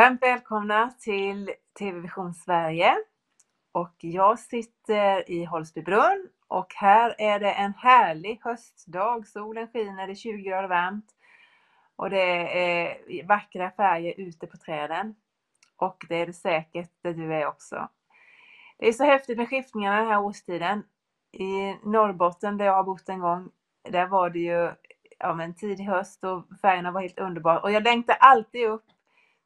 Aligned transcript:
Varmt 0.00 0.22
välkomna 0.22 0.90
till 0.90 1.50
TV 1.78 2.00
Vision 2.00 2.34
Sverige. 2.34 2.96
Och 3.72 3.94
jag 3.98 4.38
sitter 4.38 5.30
i 5.30 5.44
Holsbybrunn 5.44 6.28
och 6.48 6.74
här 6.74 7.14
är 7.18 7.40
det 7.40 7.52
en 7.52 7.74
härlig 7.74 8.40
höstdag. 8.44 9.26
Solen 9.26 9.68
skiner, 9.68 10.06
det 10.06 10.12
är 10.12 10.14
20 10.14 10.42
grader 10.42 10.68
varmt 10.68 11.04
och 11.96 12.10
det 12.10 12.58
är 12.58 13.26
vackra 13.26 13.70
färger 13.70 14.14
ute 14.16 14.46
på 14.46 14.56
träden. 14.56 15.14
Och 15.76 16.06
det 16.08 16.14
är 16.14 16.26
det 16.26 16.32
säkert 16.32 16.90
där 17.02 17.14
du 17.14 17.34
är 17.34 17.46
också. 17.46 17.88
Det 18.78 18.88
är 18.88 18.92
så 18.92 19.04
häftigt 19.04 19.38
med 19.38 19.48
skiftningarna 19.48 19.96
den 19.96 20.08
här 20.08 20.20
årstiden. 20.20 20.82
I 21.32 21.76
Norrbotten 21.84 22.58
där 22.58 22.64
jag 22.64 22.74
har 22.74 22.84
bott 22.84 23.08
en 23.08 23.20
gång, 23.20 23.50
där 23.90 24.06
var 24.06 24.30
det 24.30 24.38
ju 24.38 24.72
ja, 25.18 25.34
men 25.34 25.54
tidig 25.54 25.84
höst 25.84 26.24
och 26.24 26.44
färgerna 26.62 26.90
var 26.90 27.00
helt 27.00 27.18
underbara. 27.18 27.60
Och 27.60 27.72
jag 27.72 27.82
längtar 27.82 28.16
alltid 28.20 28.66
upp 28.66 28.84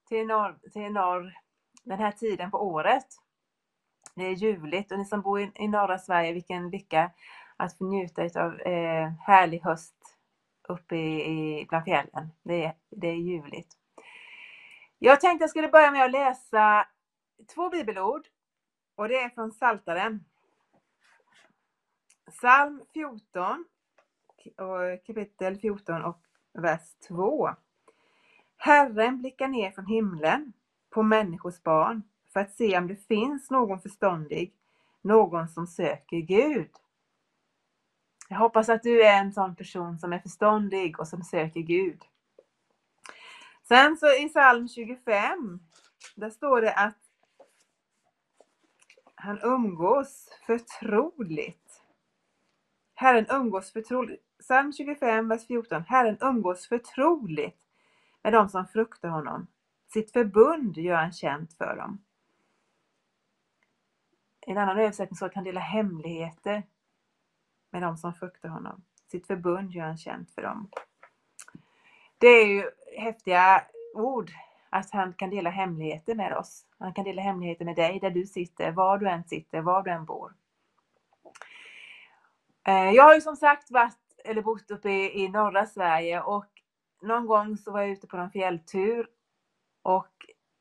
till 0.09 0.27
norr, 0.27 0.59
till 0.73 0.93
norr 0.93 1.35
den 1.85 1.99
här 1.99 2.13
tiden 2.13 2.51
på 2.51 2.59
året. 2.59 3.07
Det 4.15 4.25
är 4.25 4.31
ljuvligt 4.31 4.93
och 4.93 4.99
ni 4.99 5.05
som 5.05 5.23
bor 5.23 5.41
i, 5.41 5.53
i 5.55 5.69
norra 5.69 5.99
Sverige, 5.99 6.33
vilken 6.33 6.71
lycka 6.71 7.11
att 7.57 7.79
få 7.79 7.85
njuta 7.85 8.23
av 8.23 8.61
eh, 8.61 9.13
härlig 9.27 9.61
höst 9.61 9.95
uppe 10.69 10.97
i, 10.97 11.61
i, 11.61 11.67
bland 11.69 11.85
fjällen. 11.85 12.31
Det, 12.43 12.73
det 12.91 13.09
är 13.09 13.17
ljuvligt. 13.17 13.77
Jag 14.99 15.21
tänkte 15.21 15.43
jag 15.43 15.51
skulle 15.51 15.69
börja 15.69 15.91
med 15.91 16.05
att 16.05 16.11
läsa 16.11 16.87
två 17.55 17.71
bibelord 17.71 18.27
och 18.95 19.09
det 19.09 19.21
är 19.21 19.29
från 19.29 19.53
Saltaren. 19.53 20.25
Psalm 22.31 22.83
14, 22.93 23.65
kapitel 25.07 25.59
14 25.59 26.05
och 26.05 26.23
vers 26.53 26.95
2. 27.09 27.51
Herren 28.65 29.19
blickar 29.19 29.49
ner 29.49 29.71
från 29.71 29.87
himlen 29.87 30.53
på 30.91 31.03
människors 31.03 31.63
barn 31.63 32.03
för 32.33 32.41
att 32.41 32.55
se 32.55 32.79
om 32.79 32.87
det 32.87 32.97
finns 32.97 33.51
någon 33.51 33.81
förståndig, 33.81 34.55
någon 35.03 35.49
som 35.49 35.67
söker 35.67 36.17
Gud. 36.17 36.71
Jag 38.29 38.37
hoppas 38.37 38.69
att 38.69 38.83
du 38.83 39.03
är 39.03 39.21
en 39.21 39.33
sån 39.33 39.57
person 39.57 39.99
som 39.99 40.13
är 40.13 40.19
förståndig 40.19 41.01
och 41.01 41.09
som 41.09 41.23
söker 41.23 41.61
Gud. 41.61 42.03
Sen 43.69 43.97
så 43.97 44.07
i 44.07 44.29
psalm 44.29 44.69
25, 44.69 45.61
där 46.15 46.31
står 46.31 46.61
det 46.61 46.75
att 46.75 46.99
han 49.15 49.41
umgås 49.43 50.29
förtroligt. 50.47 51.83
Herren 52.95 53.27
umgås 53.29 53.73
förtroligt. 53.73 54.23
Psalm 54.39 54.73
25, 54.73 55.29
vers 55.29 55.47
14. 55.47 55.83
Herren 55.89 56.17
umgås 56.21 56.69
förtroligt 56.69 57.64
med 58.25 58.33
de 58.33 58.49
som 58.49 58.67
fruktar 58.67 59.09
honom. 59.09 59.47
Sitt 59.93 60.13
förbund 60.13 60.77
gör 60.77 60.97
han 60.97 61.13
känt 61.13 61.55
för 61.55 61.77
dem. 61.77 62.05
I 64.47 64.51
en 64.51 64.59
annan 64.59 64.79
översättning 64.79 65.17
så 65.17 65.27
att 65.27 65.35
han 65.35 65.45
delar 65.45 65.61
hemligheter 65.61 66.63
med 67.71 67.83
de 67.83 67.97
som 67.97 68.15
fruktar 68.15 68.49
honom. 68.49 68.85
Sitt 69.11 69.27
förbund 69.27 69.73
gör 69.73 69.85
han 69.85 69.97
känt 69.97 70.31
för 70.31 70.43
dem. 70.43 70.71
Det 72.19 72.27
är 72.27 72.47
ju 72.47 72.71
häftiga 72.99 73.65
ord 73.95 74.31
att 74.71 74.91
han 74.91 75.13
kan 75.13 75.31
dela 75.31 75.51
hemligheter 75.51 76.15
med 76.15 76.37
oss. 76.37 76.67
Han 76.79 76.95
kan 76.95 77.05
dela 77.05 77.23
hemligheter 77.23 77.65
med 77.65 77.77
dig 77.77 78.01
där 78.01 78.11
du 78.11 78.27
sitter, 78.27 78.71
var 78.73 78.99
du 78.99 79.09
än 79.09 79.25
sitter, 79.25 79.61
var 79.61 79.83
du 79.83 79.91
än 79.91 80.05
bor. 80.05 80.35
Eh, 82.67 82.91
jag 82.91 83.05
har 83.05 83.15
ju 83.15 83.21
som 83.21 83.37
sagt 83.37 83.71
varit 83.71 83.99
eller 84.25 84.43
bott 84.43 84.71
uppe 84.71 84.91
i, 84.91 85.25
i 85.25 85.29
norra 85.29 85.67
Sverige 85.67 86.21
och 86.21 86.54
någon 87.05 87.27
gång 87.27 87.57
så 87.57 87.73
var 87.73 87.81
jag 87.81 87.91
ute 87.91 88.07
på 88.07 88.17
en 88.17 88.31
fjälltur 88.31 89.07
och 89.83 90.13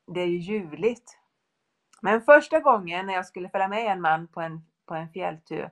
det 0.07 0.21
är 0.21 0.27
ju 0.27 0.37
ljuvligt. 0.37 1.17
Men 2.01 2.21
första 2.21 2.59
gången 2.59 3.05
när 3.05 3.13
jag 3.13 3.25
skulle 3.25 3.49
följa 3.49 3.67
med 3.67 3.91
en 3.91 4.01
man 4.01 4.27
på 4.27 4.41
en, 4.41 4.65
på 4.85 4.95
en 4.95 5.09
fjälltur 5.09 5.69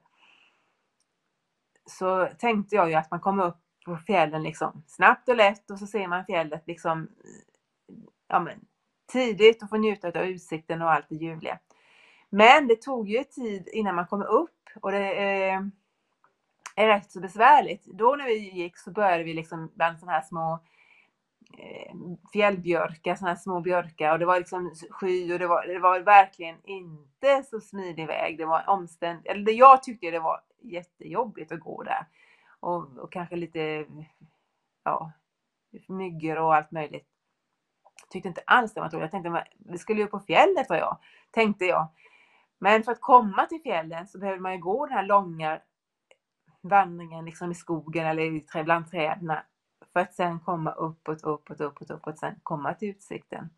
så 1.86 2.30
tänkte 2.38 2.76
jag 2.76 2.90
ju 2.90 2.96
att 2.96 3.12
man 3.12 3.20
kommer 3.20 3.46
upp 3.46 3.58
på 3.86 3.98
fjällen 3.98 4.44
liksom 4.44 4.84
snabbt 4.88 5.30
och 5.30 5.36
lätt 5.36 5.72
och 5.72 5.80
så 5.80 5.88
ser 5.88 6.08
man 6.08 6.26
fjället 6.26 6.68
liksom 6.68 7.08
ja, 8.28 8.40
men, 8.40 8.66
tidigt 9.12 9.64
och 9.64 9.70
får 9.70 9.78
njuta 9.78 10.08
av 10.08 10.26
utsikten 10.26 10.82
och 10.82 10.92
allt 10.92 11.10
det 11.10 11.16
ljuvliga. 11.16 11.60
Men 12.30 12.68
det 12.68 12.82
tog 12.82 13.10
ju 13.10 13.24
tid 13.24 13.70
innan 13.74 13.96
man 13.96 14.08
kom 14.08 14.22
upp 14.22 14.70
och 14.82 14.92
det 14.92 15.50
eh, 15.50 15.62
är 16.82 16.88
rätt 16.88 17.12
så 17.12 17.20
besvärligt. 17.20 17.86
Då 17.86 18.16
när 18.16 18.26
vi 18.26 18.50
gick 18.50 18.78
så 18.78 18.92
började 18.92 19.24
vi 19.24 19.34
liksom 19.34 19.72
bland 19.76 20.00
sådana 20.00 20.18
här 20.18 20.22
små 20.22 20.60
eh, 21.58 21.96
fjällbjörkar, 22.34 23.16
sådana 23.16 23.34
här 23.34 23.42
små 23.42 23.62
björkar 23.62 24.12
och 24.12 24.20
det 24.20 24.26
var 24.26 24.38
liksom 24.38 24.72
sky 24.90 25.34
och 25.34 25.40
det 25.40 25.48
var, 25.48 25.68
det 25.68 25.80
var 25.80 26.00
verkligen 26.00 26.56
inte 26.64 27.44
så 27.44 27.62
smidig 27.62 28.08
väg. 28.08 28.38
Det 28.38 28.46
var 28.46 28.70
omständigt, 28.70 29.28
eller 29.28 29.52
jag 29.52 29.84
tyckte 29.84 30.12
det 30.12 30.20
var 30.20 30.42
jättejobbigt 30.62 31.52
att 31.52 31.60
gå 31.60 31.84
där. 31.84 32.06
Och, 32.60 32.98
och 32.98 33.12
kanske 33.12 33.36
lite, 33.36 33.86
ja, 34.84 35.12
myggor 35.88 36.38
och 36.38 36.56
allt 36.56 36.72
möjligt. 36.72 37.08
Tyckte 38.10 38.28
inte 38.28 38.44
alls 38.46 38.74
det 38.74 38.80
var 38.80 38.90
roligt. 38.90 39.02
Jag 39.02 39.12
tänkte, 39.12 39.48
vi 39.58 39.78
skulle 39.78 40.02
ju 40.02 40.08
på 40.08 40.20
fjället 40.20 40.70
var 40.70 40.78
jag, 40.78 40.98
tänkte 41.32 41.66
jag. 41.66 41.88
Men 42.60 42.84
för 42.84 42.92
att 42.92 43.02
komma 43.02 43.46
till 43.46 43.62
fjällen 43.62 44.08
så 44.08 44.20
behöver 44.20 44.40
man 44.40 44.54
ju 44.54 44.60
gå 44.60 44.86
den 44.86 44.96
här 44.96 45.06
långa 45.06 45.60
vandringen 46.62 47.26
liksom 47.26 47.52
i 47.52 47.56
skogen 47.56 48.08
eller 48.08 48.64
bland 48.64 48.92
träden 48.92 49.34
för 49.94 50.00
att 50.00 50.14
sen 50.14 50.40
komma 50.40 50.72
uppåt, 50.72 51.24
uppåt, 51.24 51.62
uppåt, 51.62 51.92
uppåt, 51.92 52.20
sen 52.20 52.36
komma 52.44 52.74
till 52.74 52.90
utsikten. 52.90 53.50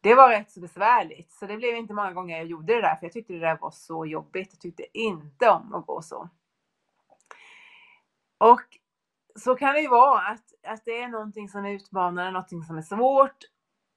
Det 0.00 0.14
var 0.14 0.28
rätt 0.28 0.50
så 0.50 0.60
besvärligt, 0.60 1.32
så 1.32 1.46
det 1.46 1.56
blev 1.56 1.76
inte 1.76 1.94
många 1.94 2.12
gånger 2.12 2.36
jag 2.36 2.46
gjorde 2.46 2.74
det 2.74 2.80
där, 2.80 2.96
för 2.96 3.06
jag 3.06 3.12
tyckte 3.12 3.32
det 3.32 3.38
där 3.38 3.58
var 3.60 3.70
så 3.70 4.06
jobbigt. 4.06 4.48
Jag 4.52 4.60
tyckte 4.60 4.98
inte 4.98 5.48
om 5.50 5.74
att 5.74 5.86
gå 5.86 6.02
så. 6.02 6.28
Och 8.38 8.62
så 9.34 9.54
kan 9.54 9.74
det 9.74 9.80
ju 9.80 9.88
vara 9.88 10.20
att, 10.20 10.44
att 10.66 10.84
det 10.84 11.02
är 11.02 11.08
någonting 11.08 11.48
som 11.48 11.64
är 11.64 11.70
utmanande, 11.70 12.30
någonting 12.30 12.62
som 12.62 12.78
är 12.78 12.82
svårt 12.82 13.38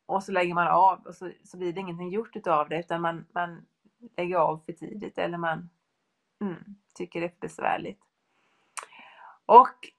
och 0.06 0.24
så 0.24 0.31
lägger 0.31 0.53
man 0.53 0.68
av 0.68 1.06
och 1.06 1.16
så, 1.16 1.31
så 1.44 1.57
blir 1.57 1.74
det 1.74 1.79
ingenting 1.79 2.09
gjort 2.09 2.35
utav 2.35 2.69
det 2.69 2.79
utan 2.79 3.01
man, 3.01 3.25
man 3.34 3.66
lägger 4.18 4.38
av 4.38 4.59
för 4.66 4.74
tidigt 4.74 5.18
eller 5.18 5.38
man 5.38 5.69
mm, 6.41 6.75
tycker 6.97 7.22
det 7.22 7.28
är 7.28 7.34
besvärligt. 7.40 8.00
Och 9.46 9.91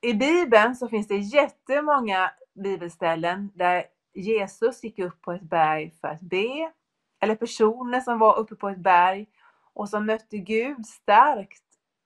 i 0.00 0.14
Bibeln 0.14 0.76
så 0.76 0.88
finns 0.88 1.08
det 1.08 1.16
jättemånga 1.16 2.30
bibelställen 2.54 3.50
där 3.54 3.84
Jesus 4.14 4.84
gick 4.84 4.98
upp 4.98 5.22
på 5.22 5.32
ett 5.32 5.42
berg 5.42 5.94
för 6.00 6.08
att 6.08 6.20
be. 6.20 6.72
Eller 7.20 7.34
personer 7.34 8.00
som 8.00 8.18
var 8.18 8.38
uppe 8.38 8.54
på 8.54 8.68
ett 8.68 8.78
berg 8.78 9.26
och 9.72 9.88
som 9.88 10.06
mötte 10.06 10.38
Gud 10.38 10.86
starkt. 10.86 11.62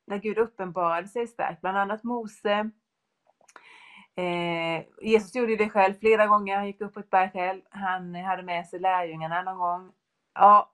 När 0.07 0.19
Gud 0.19 0.39
uppenbarade 0.39 1.09
sig 1.09 1.27
starkt. 1.27 1.61
Bland 1.61 1.79
annat 1.79 2.03
Mose. 2.03 2.71
Eh, 4.15 4.85
Jesus 5.03 5.35
gjorde 5.35 5.57
det 5.57 5.71
själv 5.71 5.95
flera 5.95 6.27
gånger. 6.27 6.57
Han 6.57 6.67
gick 6.67 6.81
upp 6.81 6.95
på 6.95 7.01
ett 7.01 7.11
berg 7.11 7.31
själv. 7.31 7.63
Han 7.71 8.15
hade 8.15 8.43
med 8.43 8.67
sig 8.67 8.81
lärjungarna 8.81 9.43
någon 9.43 9.59
gång. 9.59 9.93
Ja, 10.35 10.73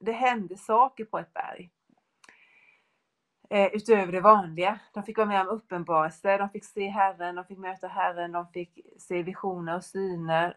det 0.00 0.12
hände 0.12 0.56
saker 0.56 1.04
på 1.04 1.18
ett 1.18 1.34
berg. 1.34 1.70
Eh, 3.50 3.66
utöver 3.72 4.12
det 4.12 4.20
vanliga. 4.20 4.78
De 4.92 5.02
fick 5.02 5.16
vara 5.16 5.28
med 5.28 5.40
om 5.40 5.48
uppenbarelser, 5.48 6.38
de 6.38 6.50
fick 6.50 6.64
se 6.64 6.88
Herren, 6.88 7.34
de 7.34 7.44
fick 7.44 7.58
möta 7.58 7.88
Herren, 7.88 8.32
de 8.32 8.46
fick 8.46 8.80
se 8.98 9.22
visioner 9.22 9.76
och 9.76 9.84
syner. 9.84 10.56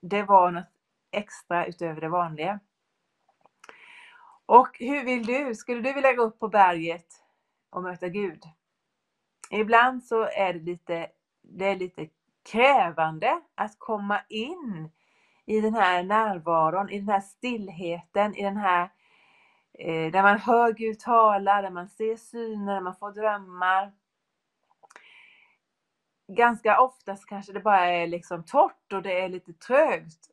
Det 0.00 0.22
var 0.22 0.50
något 0.50 0.64
extra 1.10 1.66
utöver 1.66 2.00
det 2.00 2.08
vanliga. 2.08 2.60
Och 4.46 4.76
hur 4.78 5.04
vill 5.04 5.26
du? 5.26 5.54
Skulle 5.54 5.80
du 5.80 5.92
vilja 5.92 6.12
gå 6.12 6.22
upp 6.22 6.38
på 6.38 6.48
berget 6.48 7.06
och 7.70 7.82
möta 7.82 8.08
Gud? 8.08 8.42
Ibland 9.50 10.04
så 10.04 10.22
är 10.22 10.52
det 10.52 10.60
lite, 10.60 11.06
det 11.42 11.66
är 11.66 11.76
lite 11.76 12.08
krävande 12.52 13.40
att 13.54 13.78
komma 13.78 14.20
in 14.28 14.90
i 15.46 15.60
den 15.60 15.74
här 15.74 16.02
närvaron, 16.02 16.90
i 16.90 16.98
den 16.98 17.08
här 17.08 17.20
stillheten, 17.20 18.34
i 18.34 18.42
den 18.42 18.56
här 18.56 18.90
eh, 19.78 20.12
där 20.12 20.22
man 20.22 20.38
hör 20.38 20.72
Gud 20.72 20.98
tala, 21.00 21.62
där 21.62 21.70
man 21.70 21.88
ser 21.88 22.16
syner, 22.16 22.74
där 22.74 22.80
man 22.80 22.96
får 22.96 23.12
drömmar. 23.12 23.92
Ganska 26.28 26.80
oftast 26.80 27.26
kanske 27.26 27.52
det 27.52 27.60
bara 27.60 27.86
är 27.86 28.06
liksom 28.06 28.44
torrt 28.44 28.92
och 28.92 29.02
det 29.02 29.20
är 29.20 29.28
lite 29.28 29.52
trögt. 29.52 30.32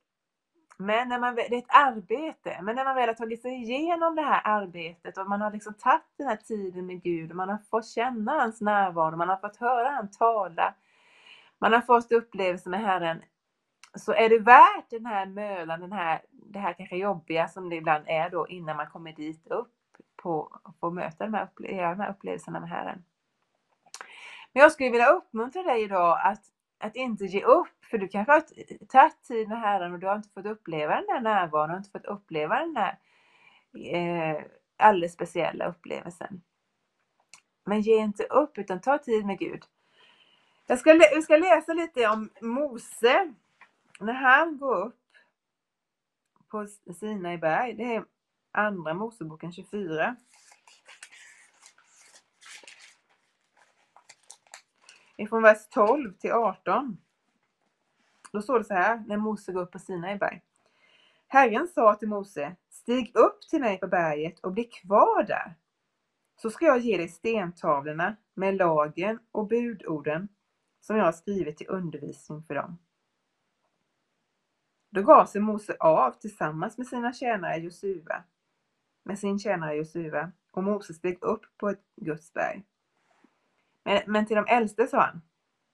Men 0.81 1.09
när 1.09 1.19
man, 1.19 1.35
det 1.35 1.55
är 1.55 1.57
ett 1.57 1.65
arbete, 1.69 2.59
men 2.61 2.75
när 2.75 2.83
man 2.83 2.95
väl 2.95 3.09
har 3.09 3.13
tagit 3.13 3.41
sig 3.41 3.51
igenom 3.51 4.15
det 4.15 4.21
här 4.21 4.41
arbetet 4.43 5.17
och 5.17 5.29
man 5.29 5.41
har 5.41 5.51
liksom 5.51 5.73
tagit 5.73 6.03
den 6.17 6.27
här 6.27 6.35
tiden 6.35 6.85
med 6.85 7.03
Gud 7.03 7.29
och 7.29 7.37
man 7.37 7.49
har 7.49 7.57
fått 7.57 7.87
känna 7.87 8.31
hans 8.31 8.61
närvaro, 8.61 9.15
man 9.15 9.29
har 9.29 9.37
fått 9.37 9.55
höra 9.57 9.89
han 9.89 10.11
tala, 10.11 10.73
man 11.59 11.73
har 11.73 11.81
fått 11.81 12.11
upplevelse 12.11 12.69
med 12.69 12.79
Herren, 12.79 13.21
så 13.95 14.13
är 14.13 14.29
det 14.29 14.39
värt 14.39 14.89
den 14.89 15.05
här 15.05 15.25
mölan, 15.25 15.79
den 15.79 15.91
här, 15.91 16.21
det 16.31 16.59
här 16.59 16.73
kanske 16.73 16.97
jobbiga 16.97 17.47
som 17.47 17.69
det 17.69 17.75
ibland 17.75 18.03
är 18.07 18.29
då 18.29 18.47
innan 18.47 18.77
man 18.77 18.89
kommer 18.89 19.13
dit 19.13 19.47
upp 19.47 19.73
på 20.15 20.59
att 20.81 20.93
möta 20.93 21.23
de 21.23 21.33
här, 21.33 21.43
upple 21.43 21.67
de 21.67 21.99
här 21.99 22.11
upplevelserna 22.11 22.59
med 22.59 22.69
Herren. 22.69 23.03
Men 24.53 24.61
jag 24.61 24.71
skulle 24.71 24.89
vilja 24.89 25.09
uppmuntra 25.09 25.63
dig 25.63 25.83
idag 25.83 26.19
att 26.23 26.43
att 26.79 26.95
inte 26.95 27.25
ge 27.25 27.43
upp, 27.43 27.85
för 27.85 27.97
du 27.97 28.07
kanske 28.07 28.31
har 28.31 28.43
tagit 28.85 29.23
tid 29.23 29.49
med 29.49 29.61
Herren 29.61 29.93
och 29.93 29.99
du 29.99 30.07
har 30.07 30.15
inte 30.15 30.29
fått 30.29 30.45
uppleva 30.45 30.95
den 30.95 31.05
där 31.05 31.21
närvaron, 31.21 31.67
du 31.67 31.73
har 31.73 31.77
inte 31.77 31.91
fått 31.91 32.05
uppleva 32.05 32.59
den 32.59 32.73
där 32.73 32.99
eh, 33.93 34.43
alldeles 34.77 35.13
speciella 35.13 35.65
upplevelsen. 35.65 36.41
Men 37.65 37.81
ge 37.81 37.95
inte 37.95 38.23
upp, 38.23 38.57
utan 38.57 38.81
ta 38.81 38.97
tid 38.97 39.25
med 39.25 39.39
Gud. 39.39 39.63
Jag 40.67 40.79
ska, 40.79 40.93
jag 40.93 41.23
ska 41.23 41.37
läsa 41.37 41.73
lite 41.73 42.07
om 42.07 42.29
Mose, 42.41 43.33
när 44.05 44.13
han 44.13 44.57
går 44.57 44.85
upp 44.85 44.95
på 46.47 46.67
Sinai 46.93 47.37
berg. 47.37 47.73
Det 47.73 47.95
är 47.95 48.05
Andra 48.51 48.93
Moseboken 48.93 49.51
24. 49.51 50.15
Ifrån 55.17 55.43
vers 55.43 55.67
12 55.69 56.13
till 56.13 56.31
18. 56.31 56.97
Då 58.31 58.41
står 58.41 58.59
det 58.59 58.65
så 58.65 58.73
här, 58.73 59.03
när 59.07 59.17
Mose 59.17 59.51
går 59.51 59.61
upp 59.61 59.71
på 59.71 59.79
Sinai 59.79 60.17
berg. 60.17 60.41
Herren 61.27 61.67
sa 61.67 61.95
till 61.95 62.07
Mose, 62.07 62.55
stig 62.69 63.11
upp 63.15 63.41
till 63.41 63.61
mig 63.61 63.79
på 63.79 63.87
berget 63.87 64.39
och 64.39 64.51
bli 64.51 64.63
kvar 64.63 65.23
där. 65.23 65.55
Så 66.35 66.49
ska 66.49 66.65
jag 66.65 66.79
ge 66.79 66.97
dig 66.97 67.09
stentavlorna 67.09 68.15
med 68.33 68.55
lagen 68.55 69.19
och 69.31 69.47
budorden 69.47 70.27
som 70.81 70.97
jag 70.97 71.05
har 71.05 71.11
skrivit 71.11 71.57
till 71.57 71.69
undervisning 71.69 72.43
för 72.43 72.55
dem. 72.55 72.77
Då 74.89 75.01
gav 75.01 75.25
sig 75.25 75.41
Mose 75.41 75.75
av 75.79 76.11
tillsammans 76.11 76.77
med 76.77 76.87
sina 76.87 77.13
tjänare 77.13 77.57
Josua, 77.57 78.23
med 79.03 79.19
sin 79.19 79.39
tjänare 79.39 79.75
Josua, 79.75 80.31
och 80.51 80.63
Mose 80.63 80.93
steg 80.93 81.23
upp 81.23 81.45
på 81.57 81.69
ett 81.69 81.83
Guds 81.95 82.33
berg. 82.33 82.63
Men, 83.83 84.01
men 84.05 84.25
till 84.25 84.35
de 84.35 84.45
äldste 84.47 84.87
sa 84.87 85.01
han, 85.01 85.21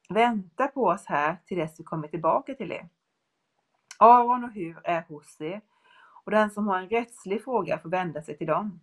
vänta 0.09 0.67
på 0.67 0.85
oss 0.85 1.05
här 1.05 1.37
till 1.45 1.57
dess 1.57 1.79
vi 1.79 1.83
kommer 1.83 2.07
tillbaka 2.07 2.55
till 2.55 2.71
er. 2.71 2.89
Aron 3.99 4.43
och 4.43 4.51
Hur 4.51 4.79
är 4.83 5.01
hos 5.01 5.41
er 5.41 5.61
och 6.25 6.31
den 6.31 6.51
som 6.51 6.67
har 6.67 6.79
en 6.79 6.89
rättslig 6.89 7.43
fråga 7.43 7.79
får 7.79 7.89
vända 7.89 8.21
sig 8.21 8.37
till 8.37 8.47
dem. 8.47 8.81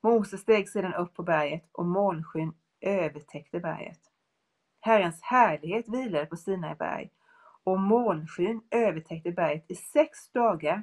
Mose 0.00 0.38
steg 0.38 0.68
sedan 0.68 0.94
upp 0.94 1.14
på 1.14 1.22
berget 1.22 1.68
och 1.72 1.86
molnskyn 1.86 2.54
övertäckte 2.80 3.60
berget. 3.60 4.00
Herrens 4.80 5.22
härlighet 5.22 5.88
vilade 5.88 6.26
på 6.26 6.36
Sinai 6.36 6.74
berg 6.74 7.10
och 7.66 7.80
månskyn 7.80 8.60
övertäckte 8.70 9.32
berget 9.32 9.70
i 9.70 9.74
sex 9.74 10.30
dagar. 10.30 10.82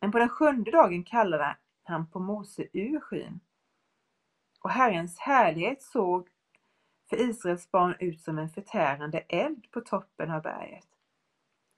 Men 0.00 0.12
på 0.12 0.18
den 0.18 0.28
sjunde 0.28 0.70
dagen 0.70 1.04
kallade 1.04 1.56
han 1.82 2.10
på 2.10 2.18
Mose 2.18 2.66
ur 2.72 3.00
skyn. 3.00 3.40
Och 4.60 4.70
Herrens 4.70 5.18
härlighet 5.18 5.82
såg 5.82 6.28
för 7.08 7.30
Israels 7.30 7.70
barn 7.70 7.94
ut 8.00 8.20
som 8.20 8.38
en 8.38 8.48
förtärande 8.48 9.18
eld 9.18 9.70
på 9.70 9.80
toppen 9.80 10.30
av 10.30 10.42
berget. 10.42 10.86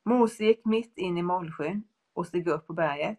Mose 0.05 0.45
gick 0.45 0.65
mitt 0.65 0.99
in 0.99 1.19
i 1.19 1.23
molnskyn 1.23 1.83
och 2.13 2.27
steg 2.27 2.49
upp 2.49 2.67
på 2.67 2.73
berget. 2.73 3.19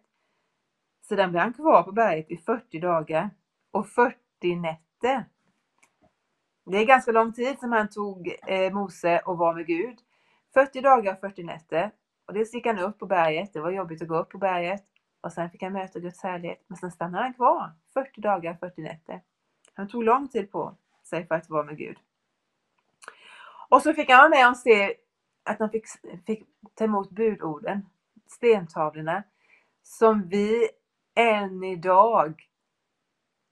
Sedan 1.02 1.32
blev 1.32 1.44
han 1.44 1.54
kvar 1.54 1.84
på 1.84 1.92
berget 1.92 2.32
i 2.32 2.38
40 2.38 2.80
dagar 2.80 3.30
och 3.72 3.88
40 3.88 4.56
nätter. 4.56 5.26
Det 6.66 6.78
är 6.78 6.86
ganska 6.86 7.12
lång 7.12 7.34
tid 7.34 7.60
som 7.60 7.72
han 7.72 7.90
tog 7.90 8.36
eh, 8.48 8.74
Mose 8.74 9.20
och 9.20 9.38
var 9.38 9.54
med 9.54 9.68
Gud. 9.68 10.00
40 10.54 10.82
dagar 10.82 11.14
och 11.14 11.20
40 11.20 11.44
nätter. 11.44 11.92
Och 12.26 12.34
dels 12.34 12.54
gick 12.54 12.66
han 12.66 12.80
upp 12.80 13.00
på 13.00 13.06
berget, 13.06 13.54
det 13.54 13.60
var 13.60 13.72
jobbigt 13.72 14.02
att 14.02 14.08
gå 14.08 14.18
upp 14.18 14.30
på 14.30 14.38
berget. 14.38 14.84
Och 15.22 15.34
sen 15.34 15.50
fick 15.50 15.64
han 15.64 15.74
möta 15.74 16.00
Guds 16.00 16.24
härlighet. 16.24 16.64
Men 16.68 16.78
sen 16.78 16.92
stannade 16.92 17.24
han 17.24 17.34
kvar 17.34 17.72
40 17.94 18.22
dagar 18.22 18.54
och 18.54 18.60
40 18.60 18.82
nätter. 18.82 19.22
Han 19.74 19.88
tog 19.88 20.04
lång 20.04 20.28
tid 20.28 20.52
på 20.52 20.78
sig 21.04 21.28
för 21.28 21.36
att 21.36 21.50
vara 21.50 21.64
med 21.64 21.78
Gud. 21.78 21.98
Och 23.70 23.82
så 23.82 23.94
fick 23.94 24.10
han 24.10 24.18
vara 24.18 24.30
med 24.30 24.50
och 24.50 24.58
se 24.58 24.96
att 25.44 25.60
han 25.60 25.70
fick, 25.70 25.86
fick 26.26 26.44
ta 26.76 26.84
emot 26.84 27.10
budorden, 27.10 27.90
stentavlorna, 28.28 29.24
som 29.84 30.28
vi 30.28 30.70
än 31.16 31.64
idag 31.64 32.42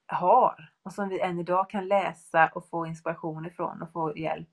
har 0.08 0.72
och 0.84 0.94
som 0.94 1.10
vi 1.10 1.20
än 1.20 1.40
idag 1.40 1.70
kan 1.70 1.88
läsa 1.88 2.52
och 2.56 2.70
få 2.70 2.86
inspiration 2.86 3.46
ifrån 3.46 3.82
och 3.82 3.92
få 3.92 4.18
hjälp. 4.18 4.50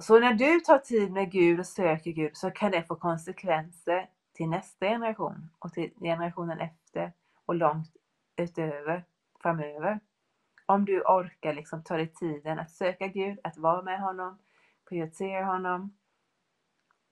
Så 0.00 0.20
när 0.20 0.34
du 0.34 0.60
tar 0.60 0.78
tid 0.78 1.12
med 1.12 1.30
Gud 1.30 1.60
och 1.60 1.66
söker 1.66 2.10
Gud 2.10 2.36
så 2.36 2.50
kan 2.50 2.70
det 2.70 2.82
få 2.82 2.94
konsekvenser 2.94 4.08
till 4.32 4.48
nästa 4.48 4.86
generation 4.86 5.50
och 5.58 5.72
till 5.72 5.90
generationen 6.00 6.60
efter 6.60 7.12
och 7.46 7.54
långt 7.54 7.96
utöver 8.36 9.04
framöver. 9.42 10.00
Om 10.66 10.84
du 10.84 11.00
orkar 11.00 11.52
liksom 11.52 11.82
ta 11.84 11.96
dig 11.96 12.12
tiden 12.12 12.58
att 12.58 12.70
söka 12.70 13.06
Gud, 13.06 13.38
att 13.44 13.56
vara 13.56 13.82
med 13.82 14.00
honom, 14.00 14.38
prioritera 14.88 15.44
honom, 15.44 15.96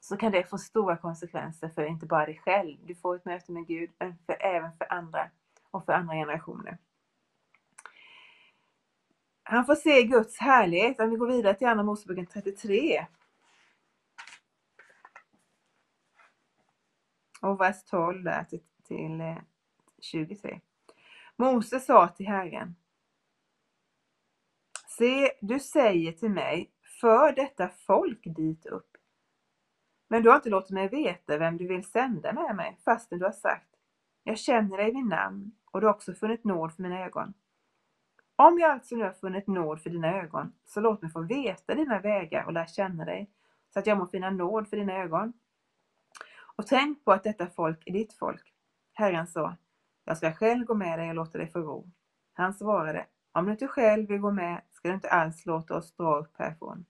så 0.01 0.17
kan 0.17 0.33
det 0.33 0.51
få 0.51 0.59
stora 0.59 0.97
konsekvenser 0.97 1.69
för 1.69 1.85
inte 1.85 2.07
bara 2.07 2.27
dig 2.27 2.41
själv. 2.45 2.79
Du 2.85 2.95
får 2.95 3.17
ett 3.17 3.25
möte 3.25 3.53
med 3.53 3.67
Gud, 3.67 3.91
men 3.99 4.17
för, 4.27 4.37
även 4.43 4.73
för 4.73 4.93
andra 4.93 5.31
och 5.71 5.85
för 5.85 5.93
andra 5.93 6.15
generationer. 6.15 6.79
Han 9.51 9.67
får 9.67 9.75
se 9.75 10.03
Guds 10.03 10.39
härlighet. 10.39 11.01
Om 11.01 11.11
vi 11.11 11.17
går 11.17 11.27
vidare 11.27 11.55
till 11.55 11.67
Andra 11.67 11.85
Moseboken 11.85 12.27
33. 12.27 13.07
Och 17.41 17.61
vers 17.61 17.85
12 17.85 18.23
där 18.25 18.45
till, 18.45 18.61
till 18.85 19.21
eh, 19.21 19.37
23. 20.01 20.61
Mose 21.37 21.81
sa 21.81 22.09
till 22.09 22.27
Herren. 22.27 22.77
Se, 24.89 25.31
du 25.41 25.61
säger 25.61 26.13
till 26.13 26.31
mig, 26.31 26.71
för 27.01 27.33
detta 27.33 27.69
folk 27.69 28.21
dit 28.25 28.67
upp. 28.67 28.97
Men 30.09 30.23
du 30.23 30.29
har 30.29 30.37
inte 30.37 30.51
låtit 30.51 30.71
mig 30.71 30.89
veta 30.89 31.39
vem 31.39 31.57
du 31.57 31.67
vill 31.67 31.85
sända 31.85 32.33
med 32.33 32.57
mig, 32.57 32.79
fastän 32.85 33.19
du 33.19 33.25
har 33.25 33.33
sagt, 33.33 33.69
jag 34.23 34.39
känner 34.39 34.77
dig 34.77 34.95
vid 34.95 35.07
namn 35.07 35.53
och 35.71 35.81
du 35.81 35.87
har 35.87 35.95
också 35.95 36.15
funnit 36.15 36.45
nåd 36.45 36.75
för 36.75 36.83
mina 36.83 37.05
ögon. 37.05 37.35
Om 38.41 38.59
jag 38.59 38.71
alltså 38.71 38.97
nu 38.97 39.05
har 39.05 39.13
funnit 39.13 39.47
nåd 39.47 39.83
för 39.83 39.91
dina 39.91 40.17
ögon, 40.23 40.53
så 40.67 40.81
låt 40.81 41.03
mig 41.03 41.11
få 41.11 41.23
veta 41.23 41.75
dina 41.75 42.01
vägar 42.01 42.45
och 42.45 42.53
lära 42.53 42.67
känna 42.67 43.05
dig, 43.05 43.31
så 43.73 43.79
att 43.79 43.87
jag 43.87 43.99
må 43.99 44.07
finna 44.07 44.31
nåd 44.31 44.69
för 44.69 44.77
dina 44.77 44.93
ögon. 44.93 45.33
Och 46.57 46.67
tänk 46.67 47.05
på 47.05 47.13
att 47.13 47.25
detta 47.25 47.47
folk 47.47 47.83
är 47.87 47.93
ditt 47.93 48.13
folk. 48.13 48.53
Herren 48.93 49.27
sa, 49.27 49.57
jag 50.05 50.17
ska 50.17 50.33
själv 50.33 50.65
gå 50.65 50.75
med 50.75 50.99
dig 50.99 51.09
och 51.09 51.15
låta 51.15 51.39
dig 51.39 51.47
få 51.51 51.61
ro. 51.61 51.91
Han 52.33 52.55
svarade, 52.55 53.07
om 53.33 53.47
du 53.47 53.53
inte 53.53 53.69
själv 53.69 54.09
vill 54.09 54.21
gå 54.21 54.31
med 54.31 54.61
ska 54.71 54.89
du 54.89 54.95
inte 54.95 55.11
alls 55.11 55.47
låta 55.47 55.77
oss 55.77 55.97
dra 55.97 56.19
upp 56.19 56.39
härifrån. 56.39 56.85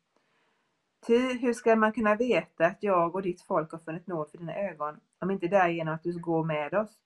Ty 1.06 1.38
hur 1.38 1.52
ska 1.52 1.76
man 1.76 1.92
kunna 1.92 2.14
veta 2.14 2.66
att 2.66 2.82
jag 2.82 3.14
och 3.14 3.22
ditt 3.22 3.42
folk 3.42 3.72
har 3.72 3.78
funnit 3.78 4.06
nåd 4.06 4.30
för 4.30 4.38
dina 4.38 4.56
ögon, 4.56 5.00
om 5.18 5.30
inte 5.30 5.48
därigenom 5.48 5.94
att 5.94 6.02
du 6.02 6.20
går 6.20 6.44
med 6.44 6.74
oss, 6.74 6.98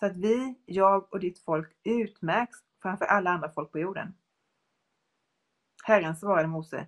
så 0.00 0.06
att 0.06 0.16
vi, 0.16 0.54
jag 0.66 1.12
och 1.12 1.20
ditt 1.20 1.38
folk 1.38 1.76
utmärks 1.84 2.58
framför 2.82 3.04
alla 3.04 3.30
andra 3.30 3.52
folk 3.52 3.72
på 3.72 3.78
jorden. 3.78 4.14
Herren 5.84 6.16
svarade 6.16 6.48
Mose, 6.48 6.86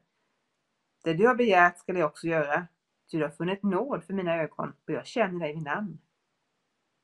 det 1.05 1.15
du 1.15 1.27
har 1.27 1.35
begärt 1.35 1.79
skall 1.79 1.97
jag 1.97 2.07
också 2.07 2.27
göra, 2.27 2.67
ty 3.11 3.19
du 3.19 3.25
har 3.25 3.31
funnit 3.31 3.63
nåd 3.63 4.05
för 4.05 4.15
mina 4.15 4.37
ögon 4.37 4.73
och 4.87 4.93
jag 4.93 5.07
känner 5.07 5.41
dig 5.41 5.53
vid 5.55 5.63
namn. 5.63 5.99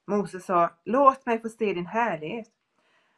Mose 0.07 0.41
sa, 0.41 0.71
låt 0.85 1.27
mig 1.27 1.43
få 1.43 1.49
se 1.49 1.75
din 1.75 1.87
härlighet. 1.87 2.49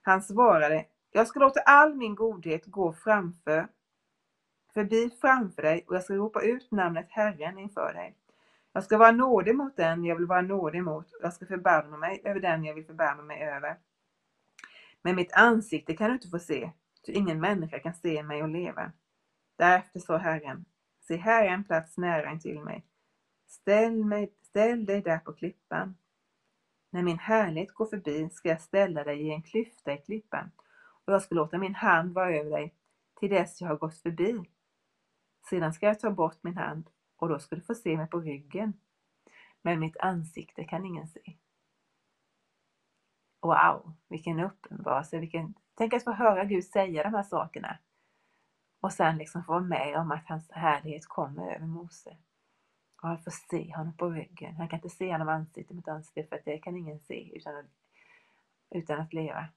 Han 0.02 0.23
svarade, 0.23 0.87
jag 1.11 1.26
ska 1.26 1.41
låta 1.41 1.61
all 1.61 1.95
min 1.95 2.14
godhet 2.14 2.67
gå 2.67 2.93
framför, 2.93 3.69
förbi 4.75 5.11
framför 5.21 5.62
dig 5.62 5.85
och 5.88 5.95
jag 5.95 6.05
ska 6.05 6.14
ropa 6.14 6.43
ut 6.43 6.71
namnet 6.71 7.07
Herren 7.11 7.59
inför 7.59 7.93
dig. 7.93 8.17
Jag 8.73 8.85
ska 8.85 8.99
vara 8.99 9.12
nådig 9.12 9.55
mot 9.55 9.76
den 9.76 10.05
jag 10.05 10.17
vill 10.17 10.26
vara 10.26 10.43
nådig 10.43 10.83
mot 10.83 11.12
och 11.12 11.21
jag 11.23 11.33
ska 11.33 11.47
förbarma 11.47 11.97
mig 11.97 12.23
över 12.25 12.41
den 12.41 12.64
jag 12.64 12.75
vill 12.75 12.87
förbarma 12.87 13.23
mig 13.23 13.43
över. 13.43 13.76
Men 15.02 15.16
mitt 15.16 15.32
ansikte 15.32 15.97
kan 15.97 16.09
du 16.09 16.14
inte 16.14 16.28
få 16.28 16.38
se, 16.38 16.73
så 17.06 17.12
ingen 17.12 17.40
människa 17.40 17.78
kan 17.78 17.94
se 17.94 18.23
mig 18.23 18.42
och 18.42 18.49
leva. 18.49 18.92
Därefter 19.56 20.00
sa 20.00 20.16
Herren, 20.16 20.64
se 21.00 21.16
här 21.16 21.44
är 21.44 21.49
en 21.49 21.64
plats 21.64 21.99
nära 21.99 22.30
intill 22.30 22.61
mig. 22.61 22.85
Ställ, 23.47 24.04
mig, 24.04 24.35
ställ 24.42 24.85
dig 24.85 25.02
där 25.02 25.18
på 25.18 25.32
klippan. 25.32 25.97
När 26.90 27.02
min 27.02 27.18
härlighet 27.18 27.75
går 27.75 27.87
förbi 27.87 28.30
ska 28.30 28.49
jag 28.49 28.61
ställa 28.61 29.04
dig 29.04 29.23
i 29.23 29.30
en 29.30 29.42
klyfta 29.42 29.92
i 29.92 29.99
klippan 29.99 30.50
och 31.04 31.12
jag 31.12 31.23
ska 31.23 31.35
låta 31.35 31.59
min 31.59 31.75
hand 31.75 32.14
vara 32.14 32.37
över 32.37 32.50
dig 32.50 32.75
till 33.21 33.30
dess 33.30 33.61
jag 33.61 33.68
har 33.68 33.76
gått 33.76 33.99
förbi. 33.99 34.50
Sedan 35.50 35.73
ska 35.73 35.87
jag 35.87 36.00
ta 36.00 36.11
bort 36.11 36.42
min 36.42 36.56
hand 36.56 36.90
och 37.16 37.28
då 37.28 37.38
ska 37.38 37.56
du 37.56 37.62
få 37.62 37.75
se 37.75 37.97
mig 37.97 38.06
på 38.06 38.21
ryggen. 38.21 38.73
Men 39.62 39.80
mitt 39.80 39.97
ansikte 39.97 40.64
kan 40.64 40.87
ingen 40.87 41.09
se. 41.09 41.37
Wow, 43.43 43.93
vilken 44.09 44.41
uppenbarelse. 44.41 45.19
Vilken... 45.19 45.55
Tänk 45.75 45.93
att 45.93 46.05
få 46.05 46.13
höra 46.13 46.45
Gud 46.45 46.65
säga 46.65 47.03
de 47.03 47.15
här 47.15 47.23
sakerna. 47.23 47.79
Och 48.81 48.93
sen 48.93 49.19
liksom 49.19 49.45
få 49.45 49.53
vara 49.53 49.63
med 49.63 49.97
om 49.97 50.11
att 50.13 50.29
hans 50.29 50.51
härlighet 50.51 51.07
kommer 51.07 51.55
över 51.55 51.67
Mose. 51.67 52.17
Och 53.03 53.09
han 53.09 53.23
får 53.23 53.31
se 53.31 53.75
honom 53.77 53.97
på 53.97 54.11
ryggen. 54.11 54.57
Han 54.57 54.69
kan 54.69 54.77
inte 54.77 54.89
se 54.89 55.13
honom 55.13 55.29
ansikte 55.29 55.75
mot 55.75 55.89
ansikte 55.89 56.29
för 56.29 56.37
att 56.37 56.45
det 56.45 56.59
kan 56.59 56.77
ingen 56.77 57.01
se 57.01 57.37
utan 57.37 57.57
att, 57.57 57.67
utan 58.71 59.01
att 59.01 59.13
leva. 59.13 59.49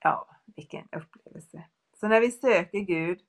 Ja, 0.00 0.28
vilken 0.44 0.88
upplevelse. 0.92 1.64
Så 2.00 2.08
när 2.08 2.20
vi 2.20 2.30
söker 2.30 2.80
Gud 2.80 3.20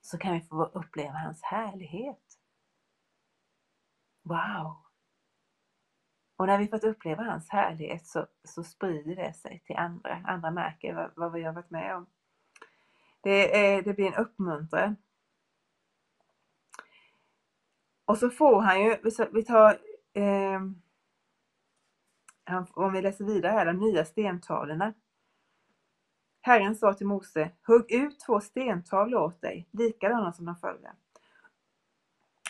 så 0.00 0.18
kan 0.18 0.34
vi 0.34 0.40
få 0.40 0.64
uppleva 0.64 1.12
hans 1.12 1.42
härlighet. 1.42 2.38
Wow! 4.22 4.83
Och 6.36 6.46
när 6.46 6.58
vi 6.58 6.68
fått 6.68 6.84
uppleva 6.84 7.22
hans 7.22 7.48
härlighet 7.50 8.06
så, 8.06 8.26
så 8.44 8.64
sprider 8.64 9.16
det 9.16 9.32
sig 9.32 9.62
till 9.66 9.76
andra. 9.76 10.22
Andra 10.24 10.50
märker 10.50 10.94
vad, 10.94 11.10
vad 11.16 11.32
vi 11.32 11.42
har 11.42 11.52
varit 11.52 11.70
med 11.70 11.96
om. 11.96 12.06
Det, 13.20 13.66
är, 13.66 13.82
det 13.82 13.94
blir 13.94 14.06
en 14.06 14.14
uppmuntran. 14.14 14.96
Och 18.04 18.18
så 18.18 18.30
får 18.30 18.60
han 18.60 18.84
ju, 18.84 18.96
vi 19.32 19.44
tar, 19.44 19.78
eh, 20.12 20.62
om 22.74 22.92
vi 22.92 23.02
läser 23.02 23.24
vidare 23.24 23.52
här, 23.52 23.66
de 23.66 23.78
nya 23.78 24.04
stentavlorna. 24.04 24.94
Herren 26.40 26.76
sa 26.76 26.94
till 26.94 27.06
Mose, 27.06 27.50
hugg 27.66 27.92
ut 27.92 28.20
två 28.20 28.40
stentavlor 28.40 29.20
åt 29.20 29.40
dig, 29.40 29.68
likadana 29.70 30.32
som 30.32 30.44
de 30.44 30.56
förra. 30.56 30.96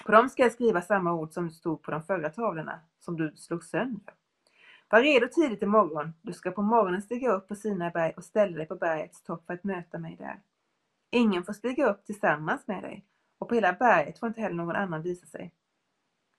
På 0.04 0.12
dem 0.12 0.28
ska 0.28 0.42
jag 0.42 0.52
skriva 0.52 0.82
samma 0.82 1.12
ord 1.12 1.32
som 1.32 1.50
stod 1.50 1.82
på 1.82 1.90
de 1.90 2.02
förra 2.02 2.30
tavlorna, 2.30 2.80
som 3.00 3.16
du 3.16 3.32
slog 3.36 3.64
sönder. 3.64 4.14
Var 4.90 5.00
redo 5.00 5.28
tidigt 5.28 5.62
i 5.62 5.66
morgon, 5.66 6.12
du 6.22 6.32
ska 6.32 6.50
på 6.50 6.62
morgonen 6.62 7.02
stiga 7.02 7.32
upp 7.32 7.48
på 7.48 7.54
Sinaiberg 7.54 8.12
och 8.16 8.24
ställa 8.24 8.56
dig 8.56 8.66
på 8.66 8.76
bergets 8.76 9.22
topp 9.22 9.46
för 9.46 9.54
att 9.54 9.64
möta 9.64 9.98
mig 9.98 10.16
där. 10.16 10.40
Ingen 11.10 11.44
får 11.44 11.52
stiga 11.52 11.90
upp 11.90 12.04
tillsammans 12.04 12.66
med 12.66 12.82
dig, 12.82 13.04
och 13.38 13.48
på 13.48 13.54
hela 13.54 13.72
berget 13.72 14.18
får 14.18 14.26
inte 14.26 14.40
heller 14.40 14.56
någon 14.56 14.76
annan 14.76 15.02
visa 15.02 15.26
sig. 15.26 15.52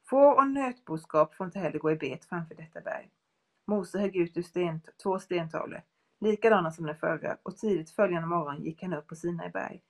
Får 0.09 0.35
och 0.37 0.47
nötboskap 0.47 1.35
får 1.35 1.45
inte 1.45 1.59
heller 1.59 1.79
gå 1.79 1.91
i 1.91 1.95
bet 1.95 2.25
framför 2.25 2.55
detta 2.55 2.81
berg. 2.81 3.09
Mose 3.67 3.99
högg 3.99 4.15
ut 4.15 4.37
ur 4.37 4.41
sten, 4.41 4.81
två 5.03 5.19
stentavlor, 5.19 5.81
likadana 6.19 6.71
som 6.71 6.85
den 6.85 6.97
förra, 6.97 7.37
och 7.43 7.57
tidigt 7.57 7.91
följande 7.91 8.27
morgon 8.27 8.63
gick 8.63 8.83
han 8.83 8.93
upp 8.93 9.07
på 9.07 9.15
Sinai 9.15 9.49
berg, 9.49 9.81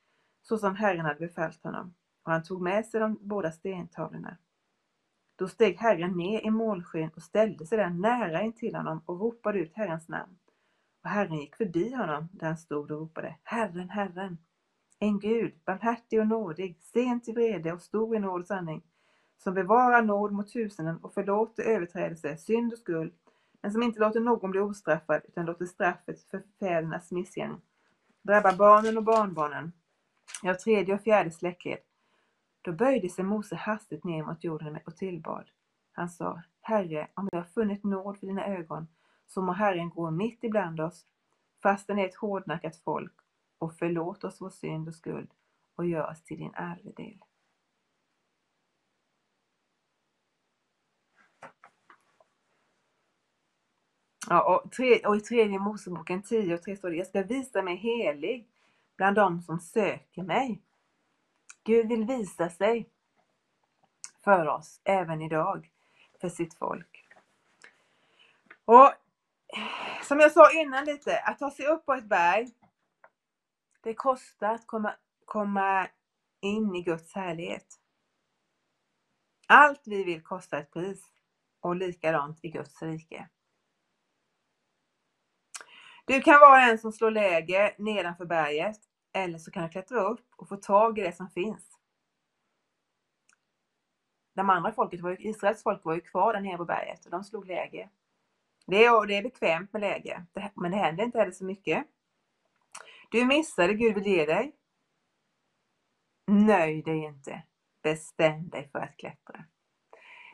så 0.42 0.58
som 0.58 0.76
Herren 0.76 1.06
hade 1.06 1.20
befallt 1.20 1.64
honom, 1.64 1.94
och 2.26 2.32
han 2.32 2.44
tog 2.44 2.62
med 2.62 2.86
sig 2.86 3.00
de 3.00 3.18
båda 3.22 3.52
stentavlorna. 3.52 4.38
Då 5.36 5.48
steg 5.48 5.78
Herren 5.78 6.12
ner 6.12 6.46
i 6.46 6.50
målskyn 6.50 7.10
och 7.16 7.22
ställde 7.22 7.66
sig 7.66 7.78
där 7.78 7.90
nära 7.90 8.42
intill 8.42 8.76
honom 8.76 9.02
och 9.06 9.20
ropade 9.20 9.60
ut 9.60 9.74
Herrens 9.74 10.08
namn. 10.08 10.38
Och 11.04 11.10
Herren 11.10 11.38
gick 11.38 11.56
förbi 11.56 11.94
honom 11.94 12.30
där 12.32 12.48
han 12.48 12.58
stod 12.58 12.92
och 12.92 13.00
ropade 13.00 13.36
Herren, 13.44 13.90
Herren, 13.90 14.38
en 15.00 15.20
Gud, 15.20 15.54
barmhärtig 15.66 16.20
och 16.20 16.28
nådig, 16.28 16.80
sent 16.82 17.28
i 17.28 17.32
vrede 17.32 17.74
och 17.74 17.82
stor 17.82 18.16
i 18.16 18.20
nåd 18.20 18.42
och 18.42 18.48
sanning, 18.48 18.84
som 19.38 19.54
bevarar 19.54 20.02
nåd 20.02 20.32
mot 20.32 20.54
tusenden 20.54 20.98
och 20.98 21.14
förlåter 21.14 21.64
överträdelse, 21.64 22.38
synd 22.38 22.74
och 22.74 22.80
skuld, 22.80 23.14
men 23.62 23.72
som 23.72 23.84
inte 23.84 24.00
låter 24.00 24.20
någon 24.20 24.52
bli 24.52 24.60
ostraffad 24.60 25.22
utan 25.28 25.46
låter 25.46 25.66
straffet 25.66 26.22
för 26.22 26.44
fädernas 26.60 27.12
missgärning 27.12 27.62
drabba 28.26 28.54
barnen 28.54 28.98
och 28.98 29.04
barnbarnen, 29.04 29.72
ja 30.44 30.58
tredje 30.58 30.96
och 30.96 31.02
fjärde 31.02 31.32
släktled. 31.32 31.78
Då 32.66 32.72
böjde 32.72 33.10
sig 33.10 33.24
Mose 33.26 33.56
hastigt 33.56 34.04
ner 34.04 34.24
mot 34.24 34.44
jorden 34.44 34.80
och 34.86 34.96
tillbad. 34.96 35.50
Han 35.92 36.10
sa, 36.10 36.42
Herre, 36.62 37.08
om 37.14 37.30
jag 37.32 37.40
har 37.40 37.46
funnit 37.46 37.84
nåd 37.84 38.20
för 38.20 38.28
dina 38.28 38.46
ögon, 38.46 38.88
så 39.28 39.42
må 39.42 39.52
Herren 39.52 39.90
gå 39.90 40.12
mitt 40.12 40.44
ibland 40.44 40.80
oss, 40.80 41.06
fastän 41.64 42.00
är 42.00 42.06
ett 42.06 42.16
hårdnackat 42.16 42.76
folk, 42.76 43.14
och 43.58 43.74
förlåt 43.74 44.24
oss 44.24 44.42
vår 44.42 44.50
synd 44.50 44.88
och 44.88 44.96
skuld 44.96 45.32
och 45.76 45.86
gör 45.86 46.12
oss 46.12 46.24
till 46.24 46.38
din 46.38 46.56
arvedel. 46.56 47.18
Ja, 54.30 54.56
och, 54.56 54.72
tre, 54.72 55.00
och 55.00 55.16
i 55.16 55.20
tredje 55.20 55.60
Moseboken 55.60 56.24
10 56.24 56.56
och 56.56 56.62
3 56.62 56.76
står 56.76 56.90
det, 56.90 56.96
jag 56.96 57.08
ska 57.08 57.24
visa 57.24 57.62
mig 57.62 57.76
helig 57.76 58.48
bland 58.98 59.16
dem 59.16 59.42
som 59.42 59.60
söker 59.60 60.24
mig. 60.24 60.62
Gud 61.66 61.88
vill 61.88 62.06
visa 62.06 62.50
sig 62.50 62.90
för 64.24 64.48
oss 64.48 64.82
även 64.84 65.22
idag, 65.22 65.72
för 66.22 66.30
sitt 66.30 66.54
folk. 66.54 67.06
Och 68.66 68.94
som 70.04 70.20
jag 70.20 70.32
sa 70.32 70.52
innan 70.52 70.86
lite, 70.86 71.20
att 71.20 71.40
ta 71.40 71.52
sig 71.52 71.68
upp 71.68 71.86
på 71.86 71.94
ett 71.94 72.06
berg, 72.06 72.52
det 73.84 73.94
kostar 73.94 74.54
att 74.54 74.68
komma, 74.68 74.96
komma 75.26 75.88
in 76.42 76.76
i 76.76 76.82
Guds 76.82 77.14
härlighet. 77.14 77.80
Allt 79.48 79.82
vi 79.86 80.04
vill 80.04 80.24
kostar 80.24 80.58
ett 80.58 80.72
pris 80.72 81.12
och 81.60 81.76
likadant 81.76 82.40
i 82.42 82.50
Guds 82.50 82.82
rike. 82.82 83.30
Du 86.06 86.22
kan 86.22 86.40
vara 86.40 86.62
en 86.62 86.78
som 86.78 86.92
slår 86.92 87.12
läger 87.12 87.76
nedanför 87.78 88.26
berget 88.26 88.80
eller 89.16 89.38
så 89.38 89.52
kan 89.52 89.64
du 89.64 89.70
klättra 89.70 90.00
upp 90.00 90.26
och 90.36 90.50
få 90.50 90.58
tag 90.58 91.00
i 91.00 91.02
det 91.02 91.16
som 91.16 91.30
finns. 91.30 91.80
De 94.34 94.50
andra 94.50 94.72
folket, 94.72 95.02
var 95.02 95.10
ju, 95.10 95.18
Israels 95.20 95.64
folk 95.64 95.86
var 95.86 95.94
ju 95.94 96.02
kvar 96.02 96.34
där 96.34 96.42
nere 96.42 96.58
på 96.58 96.66
berget 96.66 97.06
och 97.06 97.12
de 97.12 97.24
slog 97.24 97.48
läger. 97.48 97.90
Det 98.68 98.86
är, 98.86 99.08
det 99.08 99.16
är 99.16 99.24
bekvämt 99.24 99.74
med 99.74 99.82
läger, 99.82 100.26
men 100.54 100.72
det 100.72 100.78
händer 100.78 101.04
inte 101.04 101.20
heller 101.20 101.32
så 101.32 101.46
mycket. 101.46 101.88
Du 103.12 103.26
missade 103.26 103.74
Gud 103.74 103.96
vill 103.96 104.08
ge 104.08 104.26
dig. 104.26 104.56
Nöj 106.28 106.82
dig 106.82 106.98
inte. 106.98 107.44
Bestäm 107.84 108.50
dig 108.50 108.70
för 108.72 108.80
att 108.80 108.98
klättra. 108.98 109.46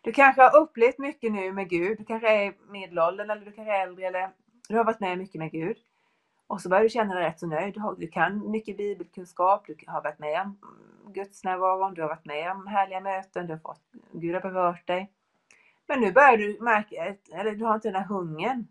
Du 0.04 0.12
kanske 0.12 0.42
har 0.42 0.62
upplevt 0.62 0.98
mycket 0.98 1.32
nu 1.32 1.54
med 1.54 1.70
Gud. 1.70 1.98
Du 1.98 2.06
kanske 2.06 2.30
är 2.30 2.72
medelåldern 2.72 3.30
eller 3.30 3.46
du 3.46 3.52
kanske 3.52 3.74
är 3.74 3.84
äldre 3.84 4.08
eller 4.08 4.32
du 4.70 4.78
har 4.78 4.86
varit 4.86 5.00
med 5.00 5.18
mycket 5.18 5.40
med 5.40 5.52
Gud. 5.52 5.78
Och 6.52 6.62
så 6.62 6.70
börjar 6.70 6.84
du 6.84 6.90
känna 6.90 7.14
dig 7.16 7.24
rätt 7.24 7.40
så 7.40 7.48
nöjd. 7.48 7.74
Du, 7.74 7.80
har, 7.80 7.96
du 7.96 8.08
kan 8.08 8.52
mycket 8.52 8.78
bibelkunskap, 8.78 9.68
du 9.68 9.76
har 9.88 10.02
varit 10.02 10.20
med 10.20 10.42
om 10.42 10.58
Guds 11.14 11.44
närvaro, 11.44 11.90
du 11.90 12.02
har 12.02 12.10
varit 12.10 12.26
med 12.26 12.52
om 12.52 12.68
härliga 12.68 13.00
möten, 13.00 13.48
du 13.48 13.54
har 13.54 13.60
fått, 13.60 13.82
Gud 14.12 14.34
har 14.34 14.42
berört 14.42 14.88
dig. 14.88 15.12
Men 15.88 16.00
nu 16.00 16.12
börjar 16.12 16.38
du 16.38 16.58
märka, 16.62 17.16
eller 17.32 17.56
du 17.56 17.66
har 17.66 17.76
inte 17.76 17.88
den 17.88 18.02
här 18.02 18.08
hungern, 18.08 18.68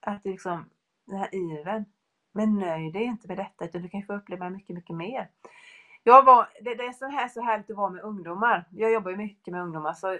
att 0.00 0.24
liksom, 0.24 0.70
den 1.04 1.18
här 1.18 1.34
iven. 1.34 1.84
Men 2.32 2.58
nöj 2.58 2.90
dig 2.90 3.04
inte 3.04 3.28
med 3.28 3.36
detta, 3.36 3.64
utan 3.64 3.82
du 3.82 3.88
kan 3.88 4.02
få 4.02 4.14
uppleva 4.14 4.50
mycket, 4.50 4.76
mycket 4.76 4.96
mer. 4.96 5.28
Jag 6.02 6.24
var, 6.24 6.48
det, 6.60 6.74
det 6.74 6.86
är 6.86 6.92
så 6.92 7.06
här 7.06 7.28
så 7.28 7.40
härligt 7.40 7.70
att 7.70 7.76
vara 7.76 7.90
med 7.90 8.02
ungdomar. 8.02 8.64
Jag 8.70 8.92
jobbar 8.92 9.10
ju 9.10 9.16
mycket 9.16 9.52
med 9.52 9.62
ungdomar, 9.62 9.92
så 9.92 10.18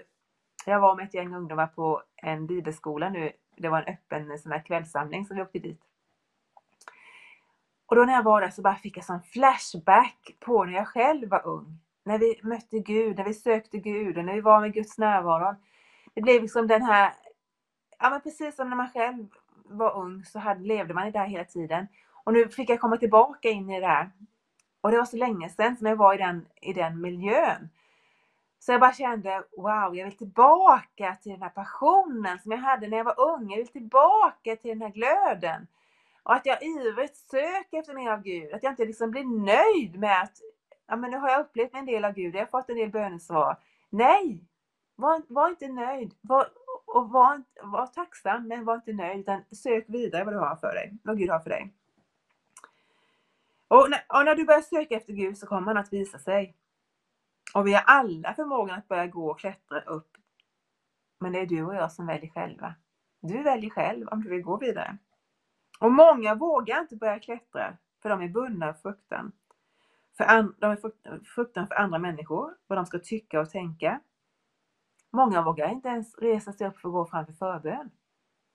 jag 0.65 0.79
var 0.79 0.95
med 0.95 1.05
ett 1.05 1.13
gäng 1.13 1.35
ungdomar 1.35 1.67
på 1.67 2.01
en 2.15 2.47
bibelskola 2.47 3.09
nu 3.09 3.31
det 3.57 3.69
var 3.69 3.81
en 3.81 3.93
öppen 3.93 4.39
sån 4.39 4.51
här 4.51 4.65
kvällssamling 4.65 5.25
så 5.25 5.33
vi 5.33 5.41
åkte 5.41 5.59
dit. 5.59 5.81
Och 7.85 7.95
då 7.95 8.05
när 8.05 8.13
jag 8.13 8.23
var 8.23 8.41
där 8.41 8.49
så 8.49 8.61
bara 8.61 8.75
fick 8.75 8.97
jag 8.97 9.05
sån 9.05 9.21
flashback 9.21 10.35
på 10.39 10.65
när 10.65 10.73
jag 10.73 10.87
själv 10.87 11.29
var 11.29 11.47
ung. 11.47 11.79
När 12.03 12.17
vi 12.17 12.39
mötte 12.43 12.79
Gud, 12.79 13.17
när 13.17 13.23
vi 13.23 13.33
sökte 13.33 13.77
Gud 13.77 14.17
och 14.17 14.25
när 14.25 14.33
vi 14.33 14.41
var 14.41 14.61
med 14.61 14.73
Guds 14.73 14.97
närvaro. 14.97 15.55
Det 16.13 16.21
blev 16.21 16.41
liksom 16.41 16.67
den 16.67 16.81
här, 16.81 17.13
ja 17.99 18.09
men 18.09 18.21
precis 18.21 18.55
som 18.55 18.69
när 18.69 18.75
man 18.77 18.89
själv 18.89 19.27
var 19.65 19.97
ung 19.97 20.25
så 20.25 20.39
hade, 20.39 20.61
levde 20.61 20.93
man 20.93 21.07
i 21.07 21.11
det 21.11 21.19
här 21.19 21.27
hela 21.27 21.45
tiden. 21.45 21.87
Och 22.23 22.33
nu 22.33 22.49
fick 22.49 22.69
jag 22.69 22.79
komma 22.79 22.97
tillbaka 22.97 23.49
in 23.49 23.69
i 23.69 23.79
det 23.79 23.87
här. 23.87 24.11
Och 24.81 24.91
det 24.91 24.97
var 24.97 25.05
så 25.05 25.17
länge 25.17 25.49
sedan 25.49 25.77
som 25.77 25.87
jag 25.87 25.95
var 25.95 26.13
i 26.13 26.17
den, 26.17 26.45
i 26.61 26.73
den 26.73 27.01
miljön. 27.01 27.69
Så 28.59 28.71
jag 28.71 28.81
bara 28.81 28.93
kände, 28.93 29.43
wow, 29.57 29.95
jag 29.95 30.05
vill 30.05 30.17
tillbaka 30.17 31.15
till 31.21 31.31
den 31.31 31.41
här 31.41 31.49
passionen 31.49 32.39
som 32.39 32.51
jag 32.51 32.59
hade 32.59 32.87
när 32.87 32.97
jag 32.97 33.03
var 33.03 33.19
ung. 33.19 33.49
Jag 33.49 33.57
vill 33.57 33.67
tillbaka 33.67 34.55
till 34.55 34.69
den 34.69 34.81
här 34.81 34.89
glöden. 34.89 35.67
Och 36.25 36.33
att 36.33 36.45
jag 36.45 36.63
ivrigt 36.63 37.17
söker 37.17 37.79
efter 37.79 37.93
mer 37.93 38.11
av 38.11 38.21
Gud. 38.21 38.53
Att 38.53 38.63
jag 38.63 38.71
inte 38.71 38.85
liksom 38.85 39.11
blir 39.11 39.23
nöjd 39.23 39.99
med 39.99 40.21
att, 40.21 40.37
ja 40.87 40.95
men 40.95 41.11
nu 41.11 41.17
har 41.17 41.29
jag 41.29 41.41
upplevt 41.41 41.73
en 41.73 41.85
del 41.85 42.05
av 42.05 42.13
Gud, 42.13 42.35
jag 42.35 42.41
har 42.41 42.45
fått 42.45 42.69
en 42.69 42.75
del 42.75 42.89
bönesvar. 42.89 43.57
Nej! 43.89 44.43
Var, 44.95 45.21
var 45.27 45.49
inte 45.49 45.67
nöjd. 45.67 46.13
Var, 46.21 46.47
och 46.85 47.09
var, 47.09 47.43
var 47.63 47.87
tacksam, 47.87 48.47
men 48.47 48.65
var 48.65 48.75
inte 48.75 48.93
nöjd. 48.93 49.19
Utan 49.19 49.43
sök 49.51 49.85
vidare 49.87 50.23
vad 50.23 50.33
du 50.33 50.37
har 50.37 50.55
för 50.55 50.73
dig, 50.73 50.97
vad 51.03 51.17
Gud 51.17 51.29
har 51.29 51.39
för 51.39 51.49
dig. 51.49 51.73
Och 53.67 53.89
när, 53.89 54.05
och 54.07 54.25
när 54.25 54.35
du 54.35 54.45
börjar 54.45 54.61
söka 54.61 54.95
efter 54.95 55.13
Gud 55.13 55.37
så 55.37 55.47
kommer 55.47 55.67
han 55.67 55.77
att 55.77 55.93
visa 55.93 56.19
sig. 56.19 56.55
Och 57.53 57.67
vi 57.67 57.73
har 57.73 57.83
alla 57.85 58.33
förmågan 58.33 58.79
att 58.79 58.87
börja 58.87 59.07
gå 59.07 59.31
och 59.31 59.39
klättra 59.39 59.81
upp. 59.81 60.17
Men 61.19 61.31
det 61.31 61.39
är 61.39 61.45
du 61.45 61.65
och 61.65 61.75
jag 61.75 61.91
som 61.91 62.07
väljer 62.07 62.29
själva. 62.29 62.75
Du 63.21 63.43
väljer 63.43 63.69
själv 63.69 64.07
om 64.07 64.23
du 64.23 64.29
vill 64.29 64.41
gå 64.41 64.57
vidare. 64.57 64.97
Och 65.79 65.91
många 65.91 66.35
vågar 66.35 66.81
inte 66.81 66.95
börja 66.95 67.19
klättra 67.19 67.77
för 68.01 68.09
de 68.09 68.21
är 68.21 68.29
bundna 68.29 68.69
av 68.69 68.73
fruktan. 68.73 69.31
För 70.17 70.23
an, 70.23 70.55
de 70.59 70.71
är 70.71 70.77
fruktan 71.35 71.67
för 71.67 71.75
andra 71.75 71.99
människor, 71.99 72.55
vad 72.67 72.77
de 72.77 72.85
ska 72.85 72.99
tycka 72.99 73.39
och 73.41 73.49
tänka. 73.49 73.99
Många 75.11 75.41
vågar 75.41 75.69
inte 75.69 75.87
ens 75.89 76.17
resa 76.17 76.53
sig 76.53 76.67
upp 76.67 76.79
för 76.79 76.89
att 76.89 76.93
gå 76.93 77.05
framför 77.05 77.33
förbön. 77.33 77.91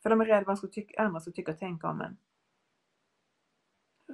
För 0.03 0.11
de 0.11 0.21
är 0.21 0.25
rädda 0.25 0.45
vad 0.47 0.59
ska 0.59 0.67
tycka, 0.67 1.03
andra 1.03 1.21
ska 1.21 1.31
tycka 1.31 1.53
och 1.53 1.59
tänka 1.59 1.89
om 1.89 2.01
en. 2.01 2.17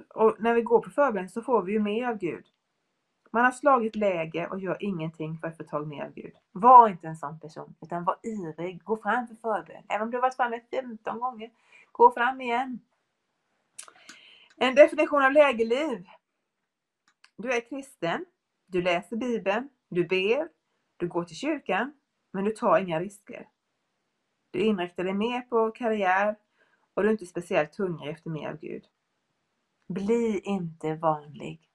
Och 0.09 0.35
när 0.39 0.53
vi 0.53 0.61
går 0.61 0.81
på 0.81 0.89
förbön 0.89 1.29
så 1.29 1.41
får 1.41 1.61
vi 1.61 1.71
ju 1.71 1.79
mer 1.79 2.07
av 2.07 2.17
Gud. 2.17 2.45
Man 3.31 3.45
har 3.45 3.51
slagit 3.51 3.95
läge 3.95 4.47
och 4.47 4.59
gör 4.59 4.77
ingenting 4.79 5.37
för 5.37 5.47
att 5.47 5.57
få 5.57 5.63
tag 5.63 5.87
mer 5.87 6.05
av 6.05 6.11
Gud. 6.11 6.33
Var 6.51 6.89
inte 6.89 7.07
en 7.07 7.15
sån 7.15 7.39
person, 7.39 7.75
utan 7.81 8.03
var 8.03 8.15
ivrig. 8.23 8.83
Gå 8.83 8.97
fram 8.97 9.27
för 9.27 9.35
förbön. 9.35 9.83
Även 9.89 10.01
om 10.01 10.11
du 10.11 10.17
har 10.17 10.21
varit 10.21 10.35
framme 10.35 10.61
15 10.71 11.19
gånger, 11.19 11.51
gå 11.91 12.11
fram 12.11 12.41
igen. 12.41 12.79
En 14.59 14.75
definition 14.75 15.23
av 15.23 15.31
lägerliv. 15.31 16.07
Du 17.37 17.51
är 17.51 17.69
kristen. 17.69 18.25
Du 18.65 18.81
läser 18.81 19.15
Bibeln, 19.15 19.69
du 19.89 20.03
ber, 20.05 20.47
du 20.97 21.07
går 21.07 21.23
till 21.23 21.35
kyrkan, 21.35 21.93
men 22.31 22.43
du 22.43 22.51
tar 22.51 22.79
inga 22.79 22.99
risker. 22.99 23.47
Du 24.51 24.59
inriktar 24.59 25.03
dig 25.03 25.13
mer 25.13 25.41
på 25.41 25.71
karriär 25.71 26.35
och 26.93 27.03
du 27.03 27.07
är 27.09 27.11
inte 27.11 27.25
speciellt 27.25 27.75
hungrig 27.75 28.09
efter 28.09 28.29
mer 28.29 28.49
av 28.49 28.59
Gud. 28.59 28.83
Bli 29.87 30.39
inte 30.39 30.95
vanlig. 30.95 31.69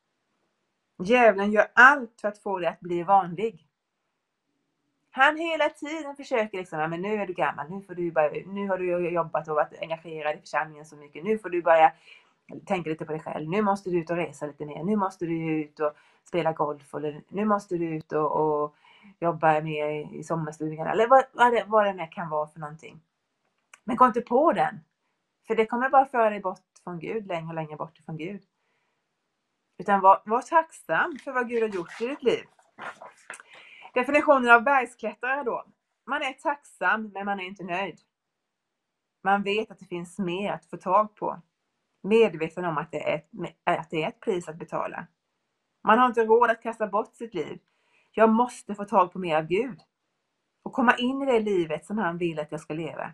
Djävulen 1.04 1.52
gör 1.52 1.66
allt 1.74 2.20
för 2.20 2.28
att 2.28 2.38
få 2.38 2.58
dig 2.58 2.68
att 2.68 2.80
bli 2.80 3.02
vanlig. 3.02 3.66
Han 5.10 5.36
hela 5.36 5.68
tiden 5.68 6.16
försöker 6.16 6.58
liksom, 6.58 6.90
men 6.90 7.02
nu 7.02 7.14
är 7.14 7.26
du 7.26 7.32
gammal, 7.32 7.70
nu, 7.70 7.82
får 7.82 7.94
du 7.94 8.10
börja, 8.10 8.46
nu 8.46 8.68
har 8.68 8.78
du 8.78 9.10
jobbat 9.10 9.48
och 9.48 9.54
varit 9.54 9.80
engagerad 9.80 10.36
i 10.36 10.40
församlingen 10.40 10.86
så 10.86 10.96
mycket, 10.96 11.24
nu 11.24 11.38
får 11.38 11.50
du 11.50 11.62
börja 11.62 11.92
tänka 12.66 12.90
lite 12.90 13.04
på 13.04 13.12
dig 13.12 13.20
själv, 13.20 13.48
nu 13.48 13.62
måste 13.62 13.90
du 13.90 13.98
ut 13.98 14.10
och 14.10 14.16
resa 14.16 14.46
lite 14.46 14.66
mer, 14.66 14.84
nu 14.84 14.96
måste 14.96 15.26
du 15.26 15.34
ut 15.34 15.80
och 15.80 15.92
spela 16.24 16.52
golf, 16.52 16.94
eller 16.94 17.22
nu 17.28 17.44
måste 17.44 17.76
du 17.76 17.84
ut 17.84 18.12
och, 18.12 18.32
och 18.32 18.74
jobba 19.20 19.60
mer 19.60 20.14
i 20.14 20.24
sommarstugan, 20.24 20.86
eller 20.86 21.06
vad, 21.08 21.24
vad, 21.32 21.52
det, 21.52 21.64
vad 21.66 21.96
det 21.96 22.06
kan 22.06 22.28
vara 22.28 22.48
för 22.48 22.60
någonting. 22.60 23.00
Men 23.84 23.96
gå 23.96 24.06
inte 24.06 24.20
på 24.20 24.52
den, 24.52 24.80
för 25.46 25.54
det 25.54 25.66
kommer 25.66 25.88
bara 25.88 26.06
föra 26.06 26.30
dig 26.30 26.40
bort 26.40 26.60
från 26.84 26.98
Gud, 26.98 27.26
längre 27.26 27.48
och 27.48 27.54
längre 27.54 27.76
bort 27.76 27.98
från 28.04 28.16
Gud. 28.16 28.42
Utan 29.78 30.00
var, 30.00 30.22
var 30.24 30.42
tacksam 30.42 31.18
för 31.24 31.32
vad 31.32 31.48
Gud 31.48 31.62
har 31.62 31.68
gjort 31.68 32.00
i 32.00 32.06
ditt 32.06 32.22
liv. 32.22 32.44
Definitionen 33.94 34.50
av 34.50 34.62
bergsklättrare 34.62 35.42
då. 35.42 35.64
Man 36.06 36.22
är 36.22 36.32
tacksam, 36.32 37.08
men 37.08 37.24
man 37.24 37.40
är 37.40 37.44
inte 37.44 37.64
nöjd. 37.64 38.00
Man 39.24 39.42
vet 39.42 39.70
att 39.70 39.78
det 39.78 39.86
finns 39.86 40.18
mer 40.18 40.52
att 40.52 40.66
få 40.66 40.76
tag 40.76 41.14
på. 41.14 41.42
Medveten 42.02 42.64
om 42.64 42.78
att 42.78 42.92
det 42.92 43.10
är 43.10 43.14
ett, 43.14 43.28
att 43.64 43.90
det 43.90 44.02
är 44.02 44.08
ett 44.08 44.20
pris 44.20 44.48
att 44.48 44.58
betala. 44.58 45.06
Man 45.84 45.98
har 45.98 46.06
inte 46.06 46.24
råd 46.24 46.50
att 46.50 46.62
kasta 46.62 46.86
bort 46.86 47.14
sitt 47.14 47.34
liv. 47.34 47.60
Jag 48.12 48.30
måste 48.30 48.74
få 48.74 48.84
tag 48.84 49.12
på 49.12 49.18
mer 49.18 49.36
av 49.36 49.44
Gud. 49.44 49.80
Och 50.62 50.72
komma 50.72 50.96
in 50.96 51.22
i 51.22 51.26
det 51.26 51.40
livet 51.40 51.86
som 51.86 51.98
han 51.98 52.18
vill 52.18 52.38
att 52.38 52.52
jag 52.52 52.60
ska 52.60 52.74
leva. 52.74 53.12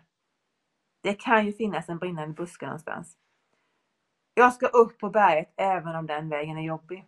Det 1.01 1.13
kan 1.13 1.45
ju 1.45 1.53
finnas 1.53 1.89
en 1.89 1.97
brinnande 1.97 2.33
buske 2.33 2.65
någonstans. 2.65 3.17
Jag 4.33 4.53
ska 4.53 4.67
upp 4.67 4.99
på 4.99 5.09
berget 5.09 5.53
även 5.57 5.95
om 5.95 6.05
den 6.05 6.29
vägen 6.29 6.57
är 6.57 6.61
jobbig. 6.61 7.05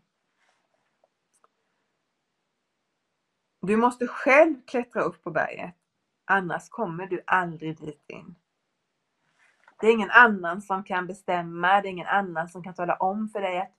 Du 3.62 3.78
måste 3.78 4.08
själv 4.08 4.56
klättra 4.66 5.02
upp 5.02 5.24
på 5.24 5.32
berget. 5.32 5.76
Annars 6.26 6.70
kommer 6.70 7.08
du 7.08 7.22
aldrig 7.26 7.78
dit 7.78 8.04
in. 8.08 8.36
Det 9.82 9.88
är 9.88 9.92
ingen 9.92 10.12
annan 10.12 10.62
som 10.62 10.84
kan 10.84 11.08
bestämma, 11.08 11.82
det 11.82 11.88
är 11.88 11.92
ingen 11.92 12.08
annan 12.08 12.50
som 12.50 12.64
kan 12.64 12.74
tala 12.74 12.96
om 12.96 13.30
för 13.30 13.42
dig 13.42 13.60
att 13.60 13.72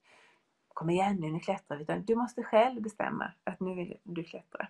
kom 0.75 0.90
igen 0.90 1.16
nu, 1.21 1.30
nu 1.30 1.40
klättrar 1.40 1.76
vi. 1.76 1.82
Utan 1.82 2.04
du 2.04 2.16
måste 2.16 2.42
själv 2.42 2.82
bestämma 2.82 3.32
att 3.44 3.61
nu 3.61 3.75
vill 3.75 3.97
du 4.02 4.25
klättra. 4.25 4.68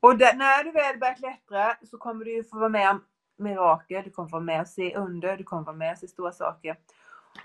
Och 0.00 0.18
där, 0.18 0.34
när 0.34 0.64
du 0.64 0.70
väl 0.70 0.98
börjar 0.98 1.14
klättra 1.14 1.76
så 1.90 1.98
kommer 1.98 2.24
du 2.24 2.44
få 2.44 2.58
vara 2.58 2.68
med 2.68 2.90
om 2.90 3.04
mirakel, 3.36 4.04
du 4.04 4.10
kommer 4.10 4.28
få 4.28 4.36
vara 4.36 4.44
med 4.44 4.60
och 4.60 4.68
se 4.68 4.96
under, 4.96 5.36
du 5.36 5.44
kommer 5.44 5.62
få 5.62 5.66
vara 5.66 5.76
med 5.76 5.92
och 5.92 5.98
se 5.98 6.08
stora 6.08 6.32
saker. 6.32 6.76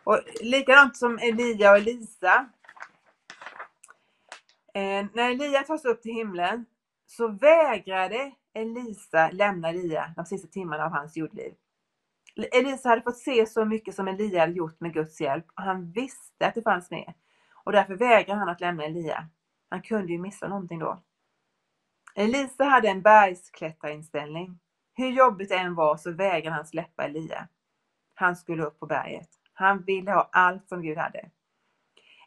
Och 0.03 0.19
likadant 0.41 0.97
som 0.97 1.19
Elia 1.19 1.71
och 1.71 1.77
Elisa. 1.77 2.49
Eh, 4.73 5.05
när 5.13 5.31
Elia 5.31 5.63
tas 5.63 5.85
upp 5.85 6.01
till 6.01 6.13
himlen 6.13 6.65
så 7.05 7.27
vägrade 7.27 8.31
Elisa 8.53 9.29
lämna 9.31 9.69
Elia 9.69 10.13
de 10.15 10.25
sista 10.25 10.47
timmarna 10.47 10.85
av 10.85 10.91
hans 10.91 11.17
jordliv. 11.17 11.53
Elisa 12.37 12.89
hade 12.89 13.01
fått 13.01 13.17
se 13.17 13.45
så 13.45 13.65
mycket 13.65 13.95
som 13.95 14.07
Elia 14.07 14.39
hade 14.39 14.53
gjort 14.53 14.79
med 14.79 14.93
Guds 14.93 15.21
hjälp 15.21 15.45
och 15.55 15.63
han 15.63 15.91
visste 15.91 16.47
att 16.47 16.55
det 16.55 16.61
fanns 16.61 16.91
mer. 16.91 17.13
Och 17.63 17.71
därför 17.71 17.95
vägrade 17.95 18.39
han 18.39 18.49
att 18.49 18.61
lämna 18.61 18.83
Elia. 18.85 19.27
Han 19.69 19.81
kunde 19.81 20.11
ju 20.11 20.19
missa 20.19 20.47
någonting 20.47 20.79
då. 20.79 21.03
Elisa 22.15 22.63
hade 22.63 22.89
en 22.89 23.01
bergsklättarinställning. 23.01 24.59
Hur 24.93 25.09
jobbigt 25.09 25.49
det 25.49 25.57
än 25.57 25.75
var 25.75 25.97
så 25.97 26.11
vägrade 26.11 26.55
han 26.55 26.65
släppa 26.65 27.03
Elia. 27.03 27.47
Han 28.15 28.35
skulle 28.35 28.63
upp 28.63 28.79
på 28.79 28.85
berget. 28.85 29.29
Han 29.53 29.83
ville 29.83 30.11
ha 30.11 30.29
allt 30.31 30.69
som 30.69 30.81
Gud 30.81 30.97
hade. 30.97 31.29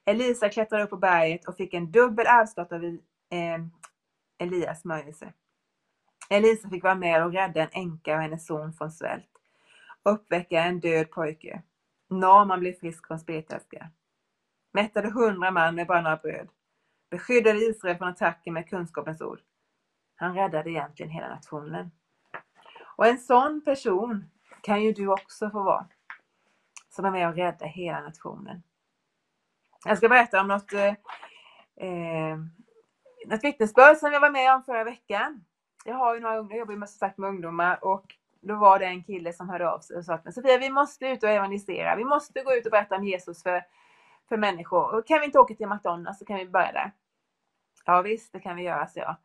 Elisa 0.05 0.49
klättrade 0.49 0.85
upp 0.85 0.91
på 0.91 0.97
berget 0.97 1.49
och 1.49 1.57
fick 1.57 1.75
en 1.75 1.93
dubbel 1.93 2.27
arvslott 2.27 2.73
av 2.73 2.85
eh, 2.85 2.99
Elias 4.39 4.81
smörjelse. 4.81 5.33
Elisa 6.31 6.71
fick 6.71 6.83
vara 6.83 6.95
med 6.95 7.25
och 7.25 7.33
rädda 7.33 7.63
en 7.63 7.69
änka 7.73 8.17
och 8.17 8.23
hennes 8.23 8.47
son 8.47 8.73
från 8.73 8.91
svält. 8.91 9.40
Uppväcka 10.05 10.63
en 10.63 10.81
död 10.81 11.11
pojke. 11.11 11.63
Norman 12.09 12.61
blev 12.61 12.73
frisk 12.73 13.07
från 13.07 13.19
spetälska. 13.19 13.91
Mättade 14.73 15.11
hundra 15.11 15.51
man 15.51 15.75
med 15.75 15.87
bara 15.87 16.01
några 16.01 16.17
bröd. 16.17 16.49
Beskyddade 17.11 17.59
Israel 17.59 17.97
från 17.97 18.09
attacker 18.09 18.51
med 18.51 18.69
kunskapens 18.69 19.21
ord. 19.21 19.41
Han 20.17 20.35
räddade 20.35 20.71
egentligen 20.71 21.13
hela 21.13 21.29
nationen. 21.29 21.91
Och 22.97 23.07
en 23.07 23.19
sån 23.19 23.65
person 23.65 24.25
kan 24.63 24.83
ju 24.83 24.93
du 24.93 25.09
också 25.09 25.51
få 25.51 25.63
vara 25.63 25.87
som 26.89 27.05
är 27.05 27.11
med 27.11 27.29
och 27.29 27.35
räddar 27.35 27.67
hela 27.67 28.01
nationen. 28.01 28.63
Jag 29.85 29.99
ska 29.99 30.09
berätta 30.09 30.41
om 30.41 30.49
något, 30.49 30.73
eh, 30.73 30.95
eh 31.77 32.39
något 33.27 33.45
vittnesbörd 33.45 33.97
som 33.97 34.13
jag 34.13 34.21
var 34.21 34.31
med 34.31 34.55
om 34.55 34.63
förra 34.63 34.85
veckan. 34.85 35.45
Jag 35.85 35.95
har 35.95 36.15
ju 36.15 36.21
några 36.21 36.39
ungdomar, 36.39 36.57
jag 36.57 36.59
jobbar 36.59 36.75
ju 36.75 36.79
som 36.79 36.87
sagt 36.87 37.19
med 37.19 37.31
ungdomar 37.31 37.85
och 37.85 38.15
då 38.41 38.57
var 38.57 38.79
det 38.79 38.87
en 38.87 39.05
kille 39.05 39.33
som 39.33 39.49
hörde 39.49 39.71
av 39.71 39.81
sig 39.81 39.97
och 39.97 40.05
sa 40.05 40.15
att 40.15 40.35
Sofia, 40.35 40.59
vi 40.59 40.71
måste 40.71 41.07
ut 41.07 41.23
och 41.23 41.29
evangelisera. 41.29 41.97
Vi 41.97 42.05
måste 42.05 42.43
gå 42.43 42.55
ut 42.55 42.67
och 42.67 42.71
berätta 42.71 42.97
om 42.97 43.05
Jesus 43.05 43.43
för, 43.43 43.65
för 44.29 44.37
människor. 44.37 44.95
Och 44.95 45.07
kan 45.07 45.21
vi 45.21 45.27
inte 45.27 45.39
åka 45.39 45.55
till 45.55 45.69
McDonalds 45.69 46.19
så 46.19 46.25
kan 46.25 46.37
vi 46.37 46.49
börja 46.49 46.73
där. 46.73 46.93
Ja 47.85 48.03
visst, 48.03 48.33
det 48.33 48.41
kan 48.41 48.57
vi 48.57 48.63
göra, 48.63 48.87
så 48.87 48.99
jag. 48.99 49.17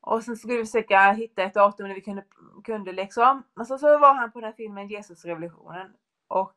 Och 0.00 0.24
sen 0.24 0.36
skulle 0.36 0.56
vi 0.56 0.64
försöka 0.64 1.12
hitta 1.12 1.42
ett 1.42 1.54
datum 1.54 1.88
när 1.88 1.94
vi 1.94 2.00
kunde, 2.00 2.24
kunde 2.64 2.92
liksom. 2.92 3.42
Men 3.54 3.66
så, 3.66 3.78
så 3.78 3.98
var 3.98 4.14
han 4.14 4.32
på 4.32 4.40
den 4.40 4.46
här 4.46 4.56
filmen 4.56 4.88
Jesusrevolutionen. 4.88 5.92
Och 6.28 6.56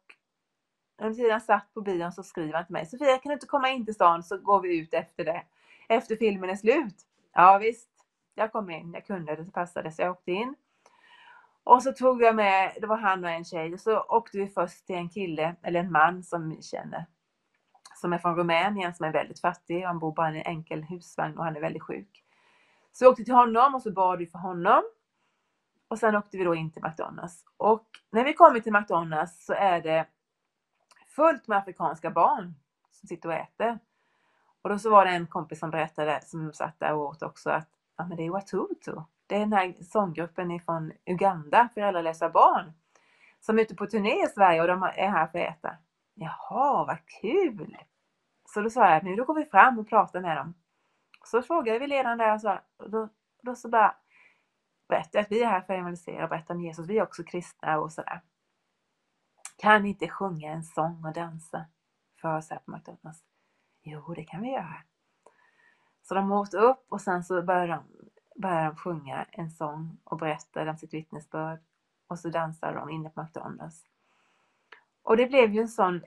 under 1.02 1.16
tiden 1.16 1.32
han 1.32 1.42
satt 1.42 1.74
på 1.74 1.82
bion 1.82 2.12
så 2.12 2.24
skriver 2.24 2.54
han 2.54 2.66
till 2.66 2.74
mig. 2.74 2.86
Sofia, 2.86 3.18
kan 3.18 3.30
du 3.30 3.34
inte 3.34 3.48
komma 3.48 3.70
in 3.70 3.86
till 3.86 3.96
stan 3.96 4.24
så 4.24 4.38
går 4.38 4.62
vi 4.62 4.80
ut 4.80 4.94
efter 4.94 5.26
det. 5.26 5.44
Efter 5.90 6.16
filmen 6.16 6.50
är 6.50 6.56
slut. 6.56 6.96
Ja 7.34 7.58
visst. 7.58 7.90
Jag 8.36 8.52
kom 8.52 8.70
in, 8.70 8.94
jag 8.94 9.06
kunde, 9.06 9.36
det 9.36 9.52
passade 9.52 9.92
så 9.92 10.02
jag 10.02 10.12
åkte 10.12 10.32
in. 10.32 10.56
Och 11.66 11.84
så 11.84 11.92
tog 11.92 12.22
jag 12.22 12.36
med, 12.36 12.78
det 12.82 12.88
var 12.88 12.98
han 12.98 13.24
och 13.24 13.30
en 13.30 13.46
tjej, 13.46 13.74
och 13.74 13.80
så 13.80 14.00
åkte 14.00 14.38
vi 14.38 14.48
först 14.48 14.86
till 14.86 14.96
en 14.96 15.10
kille, 15.10 15.56
eller 15.62 15.80
en 15.80 15.92
man 15.92 16.24
som 16.24 16.50
vi 16.50 16.62
känner. 16.62 17.06
Som 17.96 18.14
är 18.14 18.18
från 18.18 18.36
Rumänien, 18.36 18.94
som 18.94 19.06
är 19.06 19.12
väldigt 19.12 19.40
fattig. 19.40 19.82
Han 19.82 20.00
bor 20.00 20.14
bara 20.14 20.36
i 20.36 20.40
en 20.40 20.46
enkel 20.46 20.84
husvagn 20.84 21.38
och 21.38 21.44
han 21.44 21.56
är 21.56 21.62
väldigt 21.62 21.84
sjuk. 21.84 22.24
Så 22.92 23.06
vi 23.06 23.10
åkte 23.10 23.24
till 23.24 23.34
honom 23.34 23.76
och 23.76 23.82
så 23.82 23.92
bad 23.92 24.20
vi 24.20 24.28
för 24.28 24.40
honom. 24.40 24.84
Och 25.88 26.00
sen 26.00 26.16
åkte 26.16 26.38
vi 26.38 26.44
då 26.44 26.56
in 26.56 26.72
till 26.72 26.84
McDonalds. 26.84 27.46
Och 27.58 27.88
när 28.12 28.24
vi 28.24 28.34
kommer 28.34 28.60
till 28.60 28.74
McDonalds 28.74 29.46
så 29.46 29.54
är 29.54 29.82
det 29.82 30.06
fullt 31.08 31.48
med 31.48 31.58
afrikanska 31.58 32.12
barn 32.12 32.56
som 32.92 33.08
sitter 33.08 33.30
och 33.30 33.36
äter. 33.36 33.80
Och 34.62 34.70
då 34.70 34.80
så 34.80 34.90
var 34.90 35.06
det 35.06 35.12
en 35.12 35.28
kompis 35.28 35.60
som 35.60 35.70
berättade, 35.70 36.22
som 36.24 36.54
satt 36.54 36.80
där 36.80 36.94
och 36.94 37.06
åt 37.06 37.24
också, 37.24 37.50
att 37.50 37.70
ja, 37.98 38.06
men 38.06 38.18
det 38.18 38.26
är 38.26 38.30
Watutu. 38.30 38.96
Det 39.28 39.36
är 39.36 39.40
den 39.40 39.54
här 39.54 39.74
sånggruppen 39.84 40.60
från 40.60 40.92
Uganda, 41.06 41.70
föräldralösa 41.74 42.30
barn, 42.30 42.74
som 43.40 43.58
är 43.58 43.62
ute 43.62 43.76
på 43.76 43.88
turné 43.88 44.24
i 44.24 44.28
Sverige 44.28 44.62
och 44.62 44.68
de 44.68 44.84
är 44.84 45.10
här 45.10 45.28
för 45.28 45.40
att 45.40 45.58
äta. 45.58 45.78
Jaha, 46.14 46.86
vad 46.86 46.98
kul! 47.22 47.78
Så 48.46 48.62
då 48.62 48.70
sa 48.70 48.90
jag, 48.90 49.04
nu 49.04 49.16
då 49.16 49.26
går 49.26 49.36
vi 49.36 49.46
fram 49.46 49.80
och 49.80 49.90
pratar 49.90 50.22
med 50.22 50.38
dem. 50.38 50.54
Så 51.24 51.42
frågade 51.42 51.80
vi 51.80 51.88
ledaren 51.88 52.18
där 52.18 52.34
och, 52.34 52.42
så, 52.42 52.60
och 52.78 52.90
då, 52.90 53.10
då 53.42 53.56
så 53.56 53.70
bara 53.70 53.96
berättade 54.88 55.20
att 55.20 55.32
vi 55.32 55.44
är 55.44 55.48
här 55.48 55.62
för 55.62 55.74
att 55.74 55.80
evangelisera 55.80 56.24
och 56.24 56.30
berätta 56.30 56.54
om 56.54 56.62
Jesus. 56.62 56.88
Vi 56.88 56.98
är 56.98 57.04
också 57.04 57.24
kristna 57.24 57.80
och 57.80 57.92
sådär. 57.92 58.22
Kan 59.58 59.84
ni 59.84 59.90
inte 59.90 60.08
sjunga 60.08 60.52
en 60.52 60.64
sång 60.64 61.06
och 61.06 61.14
dansa 61.14 61.66
för 62.22 62.38
oss 62.38 62.50
här 62.50 62.60
på 62.60 62.72
McDonalds? 62.72 63.24
Jo, 63.82 64.14
det 64.14 64.24
kan 64.24 64.42
vi 64.42 64.52
göra. 64.52 64.84
Så 66.04 66.16
de 66.16 66.32
åt 66.32 66.54
upp 66.54 66.86
och 66.90 67.02
sen 67.02 67.24
så 67.24 67.42
började 67.42 67.68
de, 67.68 67.84
började 68.36 68.66
de 68.66 68.76
sjunga 68.76 69.26
en 69.32 69.52
sång 69.52 69.98
och 70.04 70.18
berättar 70.18 70.68
om 70.68 70.78
sitt 70.78 70.94
vittnesbörd. 70.94 71.60
Och 72.08 72.20
så 72.20 72.30
dansade 72.30 72.74
de 72.74 72.90
inne 72.90 73.10
på 73.10 73.22
McDonalds. 73.22 73.86
Och 75.04 75.18
det 75.18 75.28
blev 75.28 75.54
ju 75.54 75.62
en 75.62 75.68
sån 75.68 76.04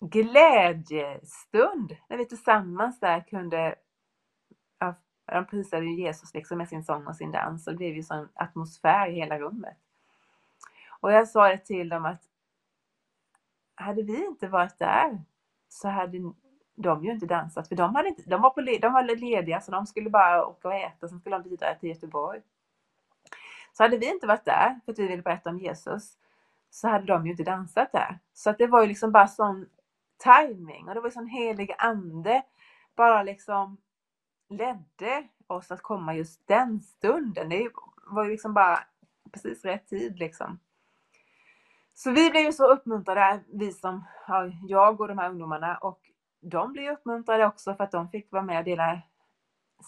glädjestund 0.00 1.96
när 2.08 2.16
vi 2.16 2.26
tillsammans 2.26 3.00
där 3.00 3.20
kunde 3.20 3.74
de 5.32 5.46
prisade 5.46 5.86
ju 5.86 5.94
Jesus 5.94 6.34
liksom 6.34 6.58
med 6.58 6.68
sin 6.68 6.84
sång 6.84 7.06
och 7.06 7.16
sin 7.16 7.32
dans 7.32 7.66
och 7.66 7.72
det 7.72 7.76
blev 7.76 7.94
ju 7.94 8.02
sån 8.02 8.28
atmosfär 8.34 9.08
i 9.08 9.14
hela 9.14 9.38
rummet. 9.38 9.76
Och 11.00 11.12
jag 11.12 11.28
sa 11.28 11.48
det 11.48 11.58
till 11.58 11.88
dem 11.88 12.04
att 12.04 12.22
hade 13.74 14.02
vi 14.02 14.26
inte 14.26 14.48
varit 14.48 14.78
där 14.78 15.22
så 15.68 15.88
hade 15.88 16.18
de 16.76 17.04
ju 17.04 17.10
inte 17.10 17.26
dansat 17.26 17.68
för 17.68 17.76
de, 17.76 17.94
hade 17.94 18.08
inte, 18.08 18.22
de, 18.26 18.42
var, 18.42 18.50
på, 18.50 18.60
de 18.60 18.92
var 18.92 19.02
lediga 19.02 19.60
så 19.60 19.70
de 19.70 19.86
skulle 19.86 20.10
bara 20.10 20.46
åka 20.46 20.68
och 20.68 20.74
äta, 20.74 21.08
sen 21.08 21.20
skulle 21.20 21.38
de 21.38 21.48
vidare 21.48 21.78
till 21.78 21.88
Göteborg. 21.88 22.40
Så 23.72 23.82
hade 23.82 23.98
vi 23.98 24.10
inte 24.10 24.26
varit 24.26 24.44
där 24.44 24.80
för 24.84 24.92
att 24.92 24.98
vi 24.98 25.08
ville 25.08 25.22
berätta 25.22 25.50
om 25.50 25.58
Jesus 25.58 26.18
så 26.70 26.88
hade 26.88 27.06
de 27.06 27.26
ju 27.26 27.30
inte 27.30 27.44
dansat 27.44 27.92
där. 27.92 28.18
Så 28.34 28.50
att 28.50 28.58
det 28.58 28.66
var 28.66 28.80
ju 28.80 28.86
liksom 28.86 29.12
bara 29.12 29.28
sån 29.28 29.66
timing 30.18 30.88
och 30.88 30.94
det 30.94 31.00
var 31.00 31.08
ju 31.08 31.12
sån 31.12 31.26
helig 31.26 31.74
ande 31.78 32.42
bara 32.96 33.22
liksom 33.22 33.76
ledde 34.48 35.28
oss 35.46 35.70
att 35.70 35.82
komma 35.82 36.14
just 36.14 36.46
den 36.46 36.80
stunden. 36.80 37.48
Det 37.48 37.70
var 38.06 38.24
ju 38.24 38.30
liksom 38.30 38.54
bara 38.54 38.78
precis 39.32 39.64
rätt 39.64 39.86
tid 39.86 40.18
liksom. 40.18 40.58
Så 41.94 42.10
vi 42.10 42.30
blev 42.30 42.42
ju 42.42 42.52
så 42.52 42.72
uppmuntrade, 42.72 43.40
vi 43.52 43.72
som, 43.72 44.04
ja, 44.28 44.50
jag 44.68 45.00
och 45.00 45.08
de 45.08 45.18
här 45.18 45.30
ungdomarna 45.30 45.76
och 45.76 46.00
de 46.48 46.72
blev 46.72 46.92
uppmuntrade 46.92 47.46
också 47.46 47.74
för 47.74 47.84
att 47.84 47.90
de 47.90 48.08
fick 48.08 48.32
vara 48.32 48.42
med 48.42 48.58
och 48.58 48.64
dela 48.64 49.00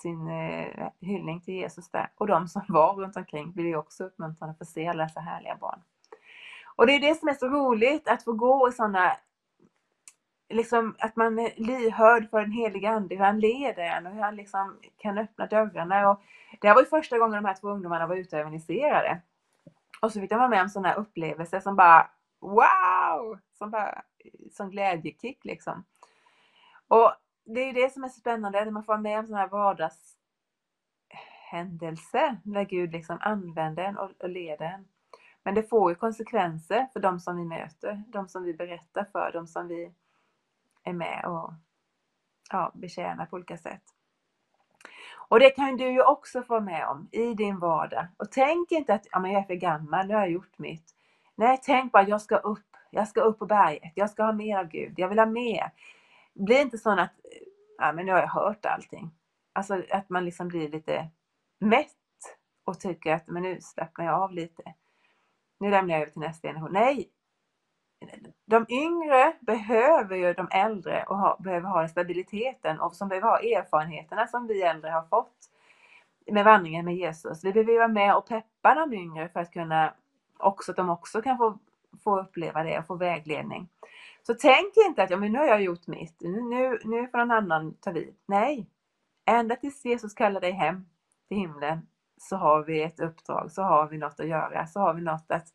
sin 0.03 0.29
eh, 0.29 0.88
hyllning 1.01 1.40
till 1.40 1.55
Jesus 1.55 1.90
där. 1.90 2.11
Och 2.14 2.27
de 2.27 2.49
som 2.49 2.62
var 2.68 2.94
runt 2.94 3.16
omkring 3.16 3.53
blev 3.53 3.77
också 3.77 4.05
uppmuntrade 4.05 4.55
för 4.55 4.64
att 4.64 4.68
se 4.68 4.87
alla 4.87 5.03
dessa 5.03 5.21
härliga 5.21 5.57
barn. 5.57 5.83
Och 6.77 6.87
det 6.87 6.92
är 6.92 7.01
det 7.01 7.14
som 7.14 7.29
är 7.29 7.35
så 7.35 7.49
roligt, 7.49 8.09
att 8.09 8.25
få 8.25 8.33
gå 8.33 8.68
i 8.68 8.73
sådana 8.73 9.16
liksom 10.49 10.97
att 10.99 11.16
man 11.16 11.38
är 11.38 11.53
lyhörd 11.57 12.31
för 12.31 12.40
den 12.40 12.53
heliga 12.53 12.90
Ande, 12.90 13.14
hur 13.14 13.25
han 13.25 13.40
leder 13.40 13.83
en 13.83 14.07
och 14.07 14.12
hur 14.12 14.21
han 14.21 14.37
liksom 14.37 14.79
kan 14.97 15.18
öppna 15.18 15.47
dörrarna. 15.47 16.11
Och 16.11 16.23
det 16.61 16.68
här 16.68 16.75
var 16.75 16.83
ju 16.83 16.88
första 16.88 17.18
gången 17.18 17.42
de 17.42 17.49
här 17.49 17.55
två 17.55 17.68
ungdomarna 17.68 18.07
var 18.07 18.16
ute 18.16 18.37
och 18.37 18.40
evangeliserade. 18.40 19.21
Och 20.03 20.12
så 20.12 20.21
fick 20.21 20.31
de 20.31 20.38
vara 20.38 20.49
med 20.49 20.62
om 20.62 20.68
sådana 20.68 20.94
upplevelser 20.94 21.61
som 21.61 21.77
bara 21.77 22.11
wow! 22.40 23.38
Som 23.59 23.71
bara 23.71 24.03
som 24.53 24.71
glädjekick 24.71 25.44
liksom. 25.44 25.85
Och 26.88 27.12
det 27.44 27.61
är 27.61 27.72
det 27.72 27.92
som 27.92 28.05
är 28.05 28.09
så 28.09 28.20
spännande, 28.20 28.64
när 28.64 28.70
man 28.70 28.85
får 28.85 28.92
vara 28.92 29.01
med 29.01 29.18
om 29.18 29.27
sådana 29.27 29.42
här 29.42 29.48
vardagshändelser 29.48 32.40
där 32.44 32.64
Gud 32.64 32.92
liksom 32.92 33.18
använder 33.20 33.85
en 33.85 33.98
och, 33.98 34.11
och 34.18 34.29
leder 34.29 34.66
en. 34.66 34.88
Men 35.42 35.55
det 35.55 35.62
får 35.62 35.90
ju 35.90 35.94
konsekvenser 35.94 36.88
för 36.92 37.01
de 37.01 37.20
som 37.20 37.37
vi 37.37 37.44
möter, 37.44 38.03
de 38.07 38.29
som 38.29 38.42
vi 38.42 38.55
berättar 38.55 39.05
för, 39.05 39.31
de 39.33 39.46
som 39.46 39.68
vi 39.68 39.92
är 40.83 40.92
med 40.92 41.24
och 41.24 41.53
ja, 42.51 42.72
betjänar 42.74 43.27
på 43.27 43.37
olika 43.37 43.59
sätt. 43.59 43.83
Och 45.29 45.40
det 45.40 45.51
kan 45.51 45.77
du 45.77 45.90
ju 45.90 46.03
också 46.03 46.42
få 46.42 46.61
med 46.61 46.88
om 46.88 47.09
i 47.12 47.35
din 47.35 47.59
vardag. 47.59 48.07
Och 48.16 48.33
tänk 48.33 48.72
inte 48.72 48.94
att 48.94 49.07
ja, 49.12 49.18
men 49.18 49.33
jag 49.33 49.42
är 49.42 49.46
för 49.46 49.55
gammal, 49.55 50.07
nu 50.07 50.14
har 50.14 50.20
jag 50.20 50.31
gjort 50.31 50.59
mitt. 50.59 50.94
Nej, 51.35 51.61
tänk 51.62 51.92
bara 51.92 52.03
att 52.03 52.09
jag 52.09 52.22
ska 52.22 52.37
upp. 52.37 52.77
Jag 52.90 53.09
ska 53.09 53.20
upp 53.20 53.38
på 53.38 53.46
berget. 53.46 53.92
Jag 53.94 54.11
ska 54.11 54.22
ha 54.22 54.33
mer 54.33 54.59
av 54.59 54.68
Gud. 54.68 54.94
Jag 54.96 55.09
vill 55.09 55.18
ha 55.18 55.27
mer. 55.27 55.70
Bli 56.38 56.61
inte 56.61 56.79
sån 56.79 56.98
att 56.98 57.12
ja, 57.79 57.92
men 57.92 58.07
nu 58.07 58.12
har 58.12 58.18
jag 58.18 58.29
hört 58.29 58.66
allting. 58.66 59.11
Alltså 59.53 59.83
att 59.90 60.09
man 60.09 60.24
liksom 60.24 60.48
blir 60.48 60.68
lite 60.68 61.09
mätt 61.59 61.94
och 62.64 62.81
tycker 62.81 63.14
att 63.14 63.27
men 63.27 63.42
nu 63.42 63.61
slappnar 63.61 64.05
jag 64.05 64.22
av 64.22 64.33
lite. 64.33 64.74
Nu 65.61 65.70
lämnar 65.70 65.94
jag 65.94 66.03
över 66.03 66.12
till 66.12 66.20
nästa 66.20 66.48
generation. 66.48 66.72
Nej! 66.72 67.11
De 68.44 68.66
yngre 68.68 69.33
behöver 69.40 70.16
ju 70.16 70.33
de 70.33 70.48
äldre 70.51 71.05
och 71.09 71.18
ha, 71.18 71.37
behöver 71.40 71.68
ha 71.68 71.88
stabiliteten 71.88 72.81
och 72.81 72.94
som 72.94 73.09
behöver 73.09 73.29
ha 73.29 73.38
erfarenheterna 73.38 74.27
som 74.27 74.46
vi 74.46 74.62
äldre 74.62 74.90
har 74.90 75.03
fått 75.03 75.37
med 76.33 76.44
vandringen 76.44 76.85
med 76.85 76.96
Jesus. 76.96 77.44
Vi 77.44 77.53
behöver 77.53 77.77
vara 77.77 77.88
med 77.88 78.16
och 78.16 78.27
peppa 78.27 78.74
de 78.74 78.92
yngre 78.92 79.29
för 79.29 79.40
att 79.40 79.53
kunna 79.53 79.94
också, 80.37 80.72
att 80.72 80.77
de 80.77 80.90
också 80.90 81.22
kan 81.22 81.37
få, 81.37 81.59
få 82.05 82.20
uppleva 82.20 82.62
det 82.62 82.79
och 82.79 82.87
få 82.87 82.94
vägledning. 82.94 83.68
Så 84.29 84.35
tänk 84.35 84.75
inte 84.88 85.03
att 85.03 85.11
ja, 85.11 85.17
men 85.17 85.33
nu 85.33 85.38
har 85.38 85.47
jag 85.47 85.62
gjort 85.62 85.87
mitt, 85.87 86.21
nu, 86.21 86.43
nu, 86.43 86.79
nu 86.85 87.09
får 87.09 87.19
någon 87.19 87.31
annan 87.31 87.75
ta 87.75 87.91
vid. 87.91 88.14
Nej! 88.27 88.71
Ända 89.27 89.57
tills 89.57 89.85
Jesus 89.85 90.14
kallar 90.14 90.41
dig 90.41 90.53
hem 90.53 90.88
till 91.29 91.37
himlen 91.37 91.88
så 92.21 92.37
har 92.37 92.64
vi 92.64 92.83
ett 92.83 93.01
uppdrag, 93.01 93.53
så 93.53 93.62
har 93.62 93.88
vi 93.88 93.99
något 93.99 94.21
att 94.21 94.29
göra, 94.29 94.67
så 94.67 94.81
har 94.81 94.95
vi 94.95 95.01
något 95.01 95.31
att 95.31 95.49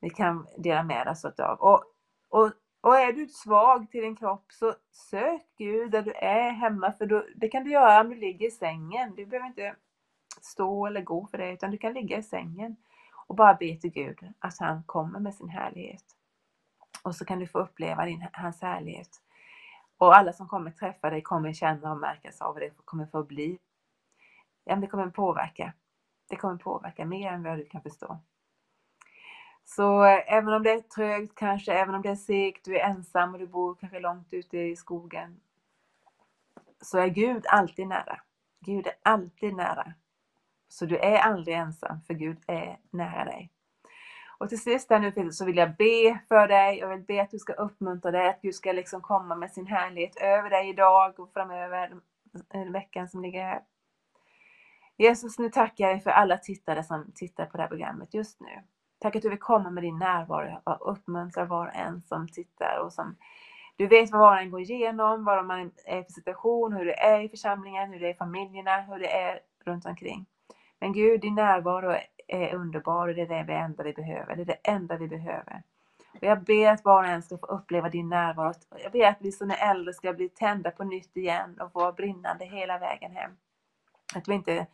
vi 0.00 0.10
kan 0.10 0.46
dela 0.58 0.82
med 0.82 1.08
oss 1.08 1.24
av. 1.24 1.58
Och, 1.60 1.84
och, 2.28 2.52
och 2.80 2.96
är 2.96 3.12
du 3.12 3.26
svag 3.26 3.90
till 3.90 4.02
din 4.02 4.16
kropp 4.16 4.52
så 4.52 4.74
sök 4.90 5.42
Gud 5.58 5.90
där 5.90 6.02
du 6.02 6.12
är 6.12 6.50
hemma, 6.50 6.92
för 6.92 7.06
då, 7.06 7.24
det 7.36 7.48
kan 7.48 7.64
du 7.64 7.70
göra 7.70 8.00
om 8.00 8.08
du 8.08 8.16
ligger 8.16 8.46
i 8.46 8.50
sängen. 8.50 9.14
Du 9.16 9.26
behöver 9.26 9.46
inte 9.48 9.74
stå 10.40 10.86
eller 10.86 11.00
gå 11.00 11.26
för 11.26 11.38
det, 11.38 11.52
utan 11.52 11.70
du 11.70 11.78
kan 11.78 11.92
ligga 11.92 12.18
i 12.18 12.22
sängen 12.22 12.76
och 13.26 13.34
bara 13.34 13.54
be 13.54 13.76
till 13.76 13.92
Gud 13.92 14.18
att 14.38 14.58
han 14.58 14.82
kommer 14.82 15.20
med 15.20 15.34
sin 15.34 15.48
härlighet. 15.48 16.04
Och 17.02 17.14
så 17.16 17.24
kan 17.24 17.38
du 17.38 17.46
få 17.46 17.58
uppleva 17.58 18.04
din, 18.04 18.26
hans 18.32 18.62
härlighet. 18.62 19.08
Och 19.98 20.16
alla 20.16 20.32
som 20.32 20.48
kommer 20.48 20.70
träffa 20.70 21.10
dig 21.10 21.22
kommer 21.22 21.52
känna 21.52 21.92
och 21.92 21.98
märkas 21.98 22.40
av 22.40 22.54
det. 22.54 22.68
Det 22.68 22.84
kommer 22.84 23.06
få 23.06 23.24
bli. 23.24 23.58
Ja, 24.64 24.76
det 24.76 24.86
kommer 24.86 25.10
påverka. 25.10 25.72
Det 26.28 26.36
kommer 26.36 26.56
påverka 26.56 27.04
mer 27.04 27.32
än 27.32 27.42
vad 27.42 27.58
du 27.58 27.64
kan 27.64 27.82
förstå. 27.82 28.20
Så 29.64 30.04
eh, 30.04 30.34
även 30.34 30.54
om 30.54 30.62
det 30.62 30.70
är 30.70 30.80
trögt 30.80 31.34
kanske, 31.34 31.72
även 31.72 31.94
om 31.94 32.02
det 32.02 32.08
är 32.08 32.16
segt, 32.16 32.64
du 32.64 32.78
är 32.78 32.84
ensam 32.84 33.32
och 33.32 33.38
du 33.40 33.46
bor 33.46 33.74
kanske 33.74 34.00
långt 34.00 34.32
ute 34.32 34.58
i 34.58 34.76
skogen. 34.76 35.40
Så 36.80 36.98
är 36.98 37.08
Gud 37.08 37.46
alltid 37.46 37.86
nära. 37.86 38.20
Gud 38.60 38.86
är 38.86 38.94
alltid 39.02 39.54
nära. 39.54 39.94
Så 40.68 40.86
du 40.86 40.98
är 40.98 41.18
aldrig 41.18 41.56
ensam, 41.56 42.00
för 42.06 42.14
Gud 42.14 42.38
är 42.46 42.78
nära 42.90 43.24
dig. 43.24 43.50
Och 44.40 44.48
till 44.48 44.62
sist 44.62 44.90
här 44.90 44.98
nu 44.98 45.32
så 45.32 45.44
vill 45.44 45.56
jag 45.56 45.76
be 45.76 46.18
för 46.28 46.48
dig. 46.48 46.78
Jag 46.78 46.88
vill 46.88 47.00
be 47.00 47.22
att 47.22 47.30
du 47.30 47.38
ska 47.38 47.52
uppmuntra 47.52 48.10
dig, 48.10 48.28
att 48.28 48.42
Gud 48.42 48.54
ska 48.54 48.72
liksom 48.72 49.00
komma 49.00 49.34
med 49.34 49.50
sin 49.50 49.66
härlighet 49.66 50.16
över 50.16 50.50
dig 50.50 50.68
idag 50.68 51.20
och 51.20 51.32
framöver, 51.32 51.92
eh, 52.54 52.72
veckan 52.72 53.08
som 53.08 53.22
ligger 53.22 53.44
här. 53.44 53.62
Jesus, 54.96 55.38
nu 55.38 55.50
tackar 55.50 55.84
jag 55.84 55.94
dig 55.94 56.00
för 56.00 56.10
alla 56.10 56.36
tittare 56.36 56.84
som 56.84 57.12
tittar 57.14 57.46
på 57.46 57.56
det 57.56 57.62
här 57.62 57.68
programmet 57.68 58.14
just 58.14 58.40
nu. 58.40 58.62
Tack 58.98 59.16
att 59.16 59.22
du 59.22 59.28
vill 59.28 59.38
komma 59.38 59.70
med 59.70 59.82
din 59.82 59.98
närvaro 59.98 60.60
och 60.64 60.92
uppmuntra 60.92 61.44
var 61.44 61.66
och 61.66 61.74
en 61.74 62.02
som 62.02 62.28
tittar 62.28 62.78
och 62.84 62.92
som 62.92 63.16
du 63.76 63.86
vet 63.86 64.10
vad 64.10 64.20
var 64.20 64.32
och 64.32 64.40
en 64.40 64.50
går 64.50 64.60
igenom, 64.60 65.24
vad 65.24 65.46
man 65.46 65.72
är 65.86 66.02
för 66.02 66.12
situation, 66.12 66.72
hur 66.72 66.84
det 66.84 67.00
är 67.00 67.20
i 67.20 67.28
församlingen, 67.28 67.92
hur 67.92 68.00
det 68.00 68.06
är 68.06 68.14
i 68.14 68.16
familjerna, 68.16 68.80
hur 68.80 68.98
det 68.98 69.12
är 69.12 69.40
runt 69.64 69.86
omkring. 69.86 70.26
Men 70.80 70.92
Gud, 70.92 71.20
din 71.20 71.34
närvaro 71.34 71.96
är 72.32 72.54
underbar 72.54 73.08
och 73.08 73.14
det 73.14 73.22
är 73.22 73.44
det 73.44 73.54
enda 73.54 73.82
vi 73.84 73.92
behöver. 73.92 74.36
Det 74.36 74.42
är 74.42 74.46
det 74.46 74.70
enda 74.70 74.96
vi 74.96 75.08
behöver. 75.08 75.62
Och 76.12 76.22
jag 76.22 76.44
ber 76.44 76.70
att 76.70 76.84
var 76.84 77.02
och 77.02 77.08
en 77.08 77.22
ska 77.22 77.38
få 77.38 77.46
uppleva 77.46 77.88
din 77.88 78.08
närvaro. 78.08 78.52
Jag 78.82 78.92
ber 78.92 79.06
att 79.06 79.16
vi 79.20 79.32
som 79.32 79.50
är 79.50 79.70
äldre 79.70 79.94
ska 79.94 80.12
bli 80.12 80.28
tända 80.28 80.70
på 80.70 80.84
nytt 80.84 81.16
igen 81.16 81.60
och 81.60 81.74
vara 81.74 81.92
brinnande 81.92 82.44
hela 82.44 82.78
vägen 82.78 83.12
hem. 83.12 83.30
Att 84.14 84.28
vi 84.28 84.34
inte 84.34 84.66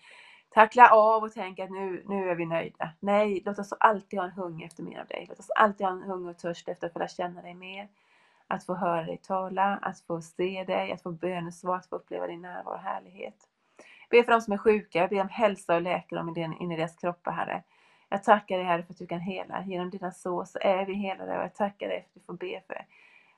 tacklar 0.48 0.88
av 0.92 1.22
och 1.22 1.32
tänker 1.32 1.64
att 1.64 1.70
nu, 1.70 2.02
nu 2.06 2.30
är 2.30 2.34
vi 2.34 2.46
nöjda. 2.46 2.90
Nej, 3.00 3.42
låt 3.44 3.58
oss 3.58 3.72
alltid 3.80 4.18
ha 4.18 4.26
en 4.26 4.32
hunger 4.32 4.66
efter 4.66 4.82
mer 4.82 5.00
av 5.00 5.06
dig. 5.06 5.26
Låt 5.28 5.38
oss 5.38 5.50
alltid 5.50 5.86
ha 5.86 5.92
en 5.92 6.02
hunger 6.02 6.30
och 6.30 6.38
törst 6.38 6.68
efter 6.68 6.86
att 6.86 6.92
få 6.92 6.98
lära 6.98 7.08
känna 7.08 7.42
dig 7.42 7.54
mer. 7.54 7.88
Att 8.46 8.66
få 8.66 8.74
höra 8.74 9.02
dig 9.02 9.18
tala, 9.18 9.78
att 9.82 10.00
få 10.00 10.20
se 10.20 10.64
dig, 10.64 10.92
att 10.92 11.02
få 11.02 11.10
bönesvar, 11.10 11.76
att 11.76 11.86
få 11.86 11.96
uppleva 11.96 12.26
din 12.26 12.42
närvaro 12.42 12.74
och 12.74 12.80
härlighet. 12.80 13.48
Be 14.10 14.24
för 14.24 14.32
de 14.32 14.40
som 14.40 14.52
är 14.52 14.58
sjuka, 14.58 14.98
jag 14.98 15.10
ber 15.10 15.20
om 15.20 15.28
hälsa 15.28 15.74
och 15.74 15.82
läkedom 15.82 16.36
in 16.36 16.72
i 16.72 16.76
deras 16.76 16.96
kroppar, 16.96 17.32
Herre. 17.32 17.62
Jag 18.08 18.24
tackar 18.24 18.56
dig 18.56 18.66
Herre 18.66 18.82
för 18.82 18.92
att 18.92 18.98
du 18.98 19.06
kan 19.06 19.20
hela. 19.20 19.64
Genom 19.64 19.90
dina 19.90 20.12
sår 20.12 20.44
så 20.44 20.58
är 20.60 20.86
vi 20.86 20.94
helade 20.94 21.36
och 21.36 21.44
jag 21.44 21.54
tackar 21.54 21.88
dig 21.88 22.02
för 22.02 22.08
att 22.08 22.14
du 22.14 22.20
får 22.20 22.34
be 22.34 22.62
för, 22.66 22.86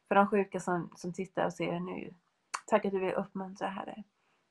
för 0.09 0.15
de 0.15 0.27
sjuka 0.27 0.61
som, 0.61 0.91
som 0.97 1.13
tittar 1.13 1.45
och 1.47 1.53
ser 1.53 1.81
nu. 1.81 2.15
Tack 2.67 2.85
att 2.85 2.93
du 2.93 2.99
vill 2.99 3.15
uppmuntra 3.15 3.69
Herre. 3.69 4.05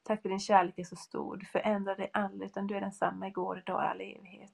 Tack 0.03 0.21
för 0.21 0.29
din 0.29 0.39
kärlek 0.39 0.79
är 0.79 0.83
så 0.83 0.95
stor. 0.95 1.37
Du 1.37 1.45
förändrar 1.45 1.95
dig 1.95 2.09
aldrig 2.13 2.49
utan 2.49 2.67
du 2.67 2.75
är 2.75 2.81
densamma 2.81 3.27
igår, 3.27 3.57
idag 3.57 3.75
och 3.75 3.89
all 3.89 4.01
evighet. 4.01 4.51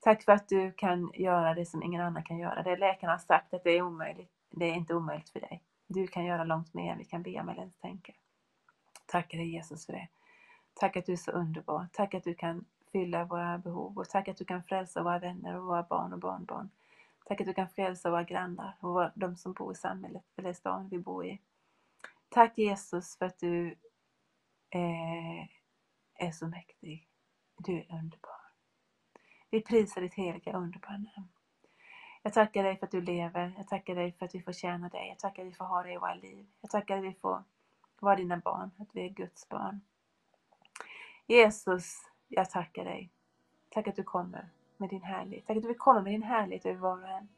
Tack 0.00 0.22
för 0.22 0.32
att 0.32 0.48
du 0.48 0.72
kan 0.72 1.10
göra 1.14 1.54
det 1.54 1.66
som 1.66 1.82
ingen 1.82 2.00
annan 2.00 2.24
kan 2.24 2.38
göra. 2.38 2.62
Det 2.62 2.76
läkarna 2.76 3.12
har 3.12 3.18
sagt 3.18 3.54
att 3.54 3.64
det 3.64 3.70
är 3.70 3.82
omöjligt. 3.82 4.32
Det 4.50 4.64
är 4.64 4.74
inte 4.74 4.94
omöjligt 4.94 5.30
för 5.30 5.40
dig. 5.40 5.62
Du 5.86 6.06
kan 6.06 6.24
göra 6.24 6.44
långt 6.44 6.74
mer 6.74 6.92
än 6.92 6.98
vi 6.98 7.04
kan 7.04 7.22
be 7.22 7.40
om 7.40 7.48
eller 7.48 7.60
ens 7.60 7.76
tänka. 7.76 8.12
Tackar 9.06 9.38
dig 9.38 9.48
Jesus 9.48 9.86
för 9.86 9.92
det. 9.92 10.08
Tack 10.74 10.96
att 10.96 11.06
du 11.06 11.12
är 11.12 11.16
så 11.16 11.30
underbar. 11.30 11.86
Tack 11.92 12.14
att 12.14 12.24
du 12.24 12.34
kan 12.34 12.64
fylla 12.92 13.24
våra 13.24 13.58
behov 13.58 13.98
och 13.98 14.08
tack 14.08 14.28
att 14.28 14.36
du 14.36 14.44
kan 14.44 14.62
frälsa 14.62 15.02
våra 15.02 15.18
vänner 15.18 15.56
och 15.56 15.64
våra 15.64 15.82
barn 15.82 16.12
och 16.12 16.18
barnbarn. 16.18 16.70
Tack 17.24 17.40
att 17.40 17.46
du 17.46 17.54
kan 17.54 17.68
frälsa 17.68 18.10
våra 18.10 18.22
grannar 18.22 18.76
och 18.80 19.10
de 19.14 19.36
som 19.36 19.52
bor 19.52 19.72
i 19.72 19.74
samhället 19.74 20.24
eller 20.36 20.52
stan 20.52 20.88
vi 20.88 20.98
bor 20.98 21.26
i. 21.26 21.40
Tack 22.28 22.58
Jesus 22.58 23.16
för 23.16 23.26
att 23.26 23.38
du 23.38 23.66
eh, 24.70 25.42
är 26.14 26.32
så 26.32 26.46
mäktig. 26.46 27.08
Du 27.58 27.78
är 27.78 27.98
underbar. 27.98 28.40
Vi 29.50 29.60
prisar 29.60 30.00
ditt 30.00 30.14
heliga 30.14 30.52
underbara 30.52 30.92
namn. 30.92 31.28
Jag 32.22 32.32
tackar 32.32 32.62
dig 32.62 32.76
för 32.76 32.86
att 32.86 32.92
du 32.92 33.00
lever. 33.00 33.54
Jag 33.56 33.68
tackar 33.68 33.94
dig 33.94 34.12
för 34.12 34.26
att 34.26 34.34
vi 34.34 34.42
får 34.42 34.52
tjäna 34.52 34.88
dig. 34.88 35.08
Jag 35.08 35.18
tackar 35.18 35.44
dig 35.44 35.52
för 35.52 35.54
att 35.54 35.54
vi 35.54 35.56
får 35.56 35.64
ha 35.64 35.82
dig 35.82 35.94
i 35.94 35.98
våra 35.98 36.14
liv. 36.14 36.46
Jag 36.60 36.70
tackar 36.70 36.94
dig 36.94 37.02
för 37.02 37.08
att 37.08 37.14
vi 37.14 37.20
får 37.20 37.44
vara 38.00 38.16
dina 38.16 38.36
barn, 38.36 38.70
att 38.78 38.88
vi 38.92 39.04
är 39.04 39.08
Guds 39.08 39.48
barn. 39.48 39.80
Jesus, 41.30 42.02
jag 42.28 42.50
tackar 42.50 42.84
dig. 42.84 43.10
Tack 43.68 43.88
att 43.88 43.96
du 43.96 44.02
kommer 44.02 44.48
med 44.76 44.88
din 44.90 45.02
härlighet. 45.02 45.46
Tack 45.46 45.56
att 45.56 45.62
du 45.62 45.68
vill 45.68 45.78
komma 45.78 46.02
med 46.02 46.12
din 46.12 46.22
härlighet 46.22 46.66
över 46.66 46.78
var 46.80 47.02
och 47.02 47.08
en. 47.08 47.28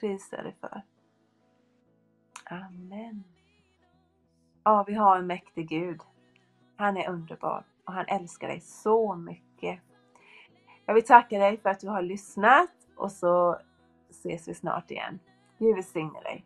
Prisa 0.00 0.42
dig 0.42 0.56
för. 0.60 0.82
Amen. 2.44 3.24
Ja, 4.62 4.84
vi 4.86 4.94
har 4.94 5.18
en 5.18 5.26
mäktig 5.26 5.68
Gud. 5.68 6.00
Han 6.76 6.96
är 6.96 7.08
underbar 7.08 7.64
och 7.84 7.92
han 7.92 8.06
älskar 8.08 8.48
dig 8.48 8.60
så 8.60 9.14
mycket. 9.14 9.80
Jag 10.86 10.94
vill 10.94 11.04
tacka 11.04 11.38
dig 11.38 11.56
för 11.56 11.70
att 11.70 11.80
du 11.80 11.88
har 11.88 12.02
lyssnat 12.02 12.70
och 12.96 13.12
så 13.12 13.58
ses 14.10 14.48
vi 14.48 14.54
snart 14.54 14.90
igen. 14.90 15.18
Gud 15.58 15.74
välsigne 15.74 16.20
dig. 16.20 16.44